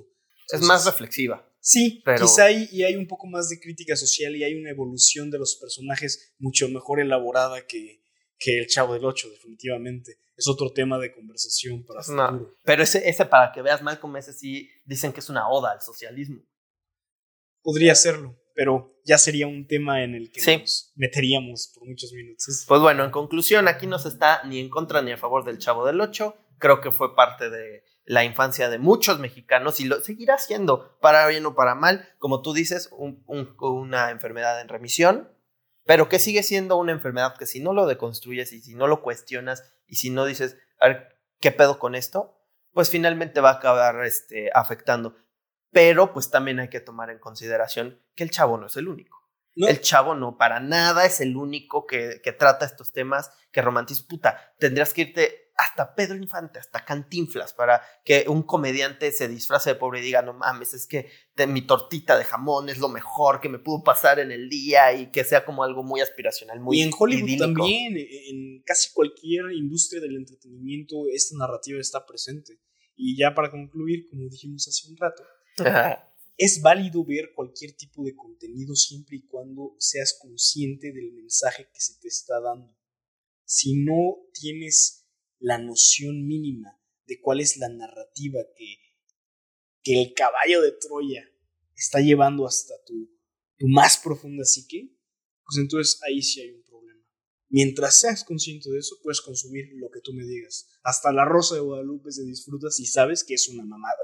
es 0.52 0.60
más 0.62 0.86
reflexiva. 0.86 1.50
Sí, 1.68 2.00
pero... 2.04 2.24
quizá 2.24 2.44
hay, 2.44 2.68
y 2.70 2.84
hay 2.84 2.94
un 2.94 3.08
poco 3.08 3.26
más 3.26 3.48
de 3.48 3.58
crítica 3.58 3.96
social 3.96 4.36
y 4.36 4.44
hay 4.44 4.54
una 4.54 4.70
evolución 4.70 5.30
de 5.32 5.38
los 5.38 5.56
personajes 5.56 6.34
mucho 6.38 6.68
mejor 6.68 7.00
elaborada 7.00 7.66
que, 7.66 8.04
que 8.38 8.58
El 8.58 8.68
Chavo 8.68 8.94
del 8.94 9.04
Ocho, 9.04 9.28
definitivamente. 9.30 10.20
Es 10.36 10.46
otro 10.46 10.72
tema 10.72 10.98
de 10.98 11.12
conversación 11.12 11.84
para 11.84 12.02
futuro. 12.02 12.56
Pero 12.62 12.82
ese, 12.82 13.08
ese, 13.08 13.26
para 13.26 13.50
que 13.50 13.62
veas 13.62 13.82
Malcolm, 13.82 14.16
ese 14.16 14.32
sí 14.32 14.70
dicen 14.84 15.12
que 15.12 15.18
es 15.20 15.28
una 15.28 15.48
oda 15.48 15.72
al 15.72 15.82
socialismo. 15.82 16.40
Podría 17.62 17.96
serlo 17.96 18.38
pero 18.56 18.98
ya 19.04 19.18
sería 19.18 19.46
un 19.46 19.66
tema 19.66 20.02
en 20.02 20.14
el 20.14 20.32
que 20.32 20.40
nos 20.58 20.90
meteríamos 20.96 21.72
por 21.74 21.86
muchos 21.86 22.10
minutos. 22.12 22.64
Pues 22.66 22.80
bueno, 22.80 23.04
en 23.04 23.10
conclusión, 23.10 23.68
aquí 23.68 23.86
no 23.86 23.98
se 23.98 24.08
está 24.08 24.42
ni 24.44 24.58
en 24.58 24.70
contra 24.70 25.02
ni 25.02 25.12
a 25.12 25.18
favor 25.18 25.44
del 25.44 25.58
Chavo 25.58 25.86
del 25.86 26.00
Ocho. 26.00 26.34
Creo 26.58 26.80
que 26.80 26.90
fue 26.90 27.14
parte 27.14 27.50
de 27.50 27.82
la 28.06 28.24
infancia 28.24 28.70
de 28.70 28.78
muchos 28.78 29.18
mexicanos 29.18 29.80
y 29.80 29.84
lo 29.84 30.00
seguirá 30.00 30.38
siendo, 30.38 30.96
para 31.00 31.26
bien 31.26 31.44
o 31.44 31.54
para 31.54 31.74
mal. 31.74 32.08
Como 32.18 32.40
tú 32.40 32.54
dices, 32.54 32.88
una 33.28 34.10
enfermedad 34.10 34.60
en 34.60 34.68
remisión. 34.68 35.32
pero 35.84 36.08
que 36.08 36.18
sigue 36.18 36.42
siendo 36.42 36.78
una 36.78 36.90
enfermedad 36.90 37.36
que 37.36 37.46
si 37.46 37.60
no 37.60 37.72
lo 37.72 37.86
deconstruyes 37.86 38.52
y 38.52 38.60
si 38.60 38.74
no 38.74 38.88
lo 38.88 39.02
cuestionas 39.02 39.72
y 39.86 39.96
si 39.96 40.10
no 40.10 40.24
dices, 40.24 40.56
a 40.80 40.88
ver, 40.88 41.20
¿qué 41.40 41.52
pedo 41.52 41.78
con 41.78 41.94
esto? 41.94 42.40
Pues 42.72 42.90
finalmente 42.90 43.40
va 43.40 43.50
a 43.50 43.54
acabar 43.54 44.04
este, 44.04 44.50
afectando. 44.52 45.16
Pero 45.70 46.12
pues 46.12 46.30
también 46.30 46.58
hay 46.58 46.70
que 46.70 46.80
tomar 46.80 47.10
en 47.10 47.18
consideración 47.18 48.02
que 48.16 48.24
el 48.24 48.30
chavo 48.30 48.58
no 48.58 48.66
es 48.66 48.76
el 48.76 48.88
único. 48.88 49.16
El 49.54 49.80
chavo 49.80 50.14
no, 50.14 50.36
para 50.36 50.60
nada 50.60 51.06
es 51.06 51.20
el 51.20 51.36
único 51.36 51.86
que, 51.86 52.20
que 52.22 52.32
trata 52.32 52.66
estos 52.66 52.92
temas, 52.92 53.30
que 53.52 53.62
romantiza. 53.62 54.04
Puta, 54.08 54.54
tendrías 54.58 54.92
que 54.92 55.02
irte 55.02 55.45
hasta 55.56 55.94
Pedro 55.94 56.16
Infante, 56.16 56.58
hasta 56.58 56.84
Cantinflas, 56.84 57.54
para 57.54 57.80
que 58.04 58.26
un 58.28 58.42
comediante 58.42 59.10
se 59.10 59.26
disfrace 59.26 59.70
de 59.70 59.76
pobre 59.76 60.00
y 60.00 60.02
diga, 60.02 60.20
no 60.20 60.34
mames, 60.34 60.74
es 60.74 60.86
que 60.86 61.10
mi 61.48 61.62
tortita 61.62 62.18
de 62.18 62.24
jamón 62.24 62.68
es 62.68 62.78
lo 62.78 62.88
mejor 62.88 63.40
que 63.40 63.48
me 63.48 63.58
pudo 63.58 63.82
pasar 63.82 64.18
en 64.18 64.30
el 64.30 64.50
día 64.50 64.92
y 64.92 65.10
que 65.10 65.24
sea 65.24 65.44
como 65.46 65.64
algo 65.64 65.82
muy 65.82 66.00
aspiracional, 66.00 66.60
muy 66.60 66.78
Y 66.78 66.82
en 66.82 66.90
Hollywood 66.96 67.38
también, 67.38 67.96
en 67.96 68.62
casi 68.64 68.92
cualquier 68.92 69.50
industria 69.52 70.00
del 70.02 70.16
entretenimiento, 70.16 71.06
esta 71.12 71.36
narrativa 71.38 71.80
está 71.80 72.04
presente. 72.04 72.60
Y 72.94 73.16
ya 73.16 73.34
para 73.34 73.50
concluir, 73.50 74.06
como 74.10 74.28
dijimos 74.28 74.68
hace 74.68 74.90
un 74.90 74.96
rato, 74.98 75.22
es 76.36 76.60
válido 76.60 77.02
ver 77.04 77.32
cualquier 77.34 77.72
tipo 77.72 78.04
de 78.04 78.14
contenido 78.14 78.74
siempre 78.74 79.16
y 79.16 79.26
cuando 79.26 79.74
seas 79.78 80.18
consciente 80.20 80.92
del 80.92 81.12
mensaje 81.12 81.68
que 81.72 81.80
se 81.80 81.98
te 81.98 82.08
está 82.08 82.40
dando. 82.40 82.76
Si 83.44 83.82
no 83.84 84.16
tienes 84.32 85.05
la 85.38 85.58
noción 85.58 86.26
mínima 86.26 86.80
de 87.06 87.20
cuál 87.20 87.40
es 87.40 87.56
la 87.56 87.68
narrativa 87.68 88.40
que, 88.56 88.78
que 89.82 90.02
el 90.02 90.14
caballo 90.14 90.62
de 90.62 90.72
Troya 90.72 91.24
está 91.74 92.00
llevando 92.00 92.46
hasta 92.46 92.74
tu, 92.86 93.10
tu 93.56 93.68
más 93.68 93.98
profunda 93.98 94.44
psique, 94.44 94.96
pues 95.44 95.58
entonces 95.58 96.00
ahí 96.02 96.22
sí 96.22 96.40
hay 96.40 96.50
un 96.50 96.62
problema. 96.64 97.04
Mientras 97.48 98.00
seas 98.00 98.24
consciente 98.24 98.70
de 98.70 98.78
eso, 98.78 98.96
puedes 99.02 99.20
consumir 99.20 99.66
lo 99.74 99.90
que 99.90 100.00
tú 100.00 100.12
me 100.12 100.24
digas. 100.24 100.68
Hasta 100.82 101.12
la 101.12 101.24
rosa 101.24 101.54
de 101.54 101.60
Guadalupe 101.60 102.10
se 102.10 102.24
disfruta 102.24 102.70
si 102.70 102.86
sabes 102.86 103.22
que 103.22 103.34
es 103.34 103.48
una 103.48 103.64
mamada. 103.64 104.02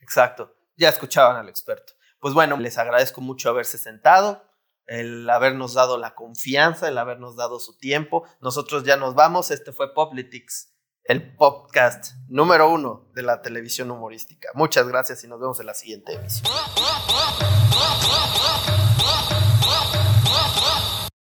Exacto. 0.00 0.54
Ya 0.76 0.90
escuchaban 0.90 1.36
al 1.36 1.48
experto. 1.48 1.94
Pues 2.20 2.32
bueno, 2.32 2.56
les 2.58 2.78
agradezco 2.78 3.20
mucho 3.20 3.48
haberse 3.48 3.78
sentado, 3.78 4.45
el 4.86 5.28
habernos 5.28 5.74
dado 5.74 5.98
la 5.98 6.14
confianza, 6.14 6.88
el 6.88 6.98
habernos 6.98 7.36
dado 7.36 7.58
su 7.58 7.76
tiempo. 7.78 8.24
Nosotros 8.40 8.84
ya 8.84 8.96
nos 8.96 9.14
vamos. 9.14 9.50
Este 9.50 9.72
fue 9.72 9.92
Poplitics, 9.92 10.72
el 11.04 11.36
podcast 11.36 12.14
número 12.28 12.70
uno 12.70 13.08
de 13.14 13.22
la 13.22 13.42
televisión 13.42 13.90
humorística. 13.90 14.48
Muchas 14.54 14.88
gracias 14.88 15.22
y 15.24 15.28
nos 15.28 15.40
vemos 15.40 15.60
en 15.60 15.66
la 15.66 15.74
siguiente 15.74 16.12
emisión. 16.12 16.50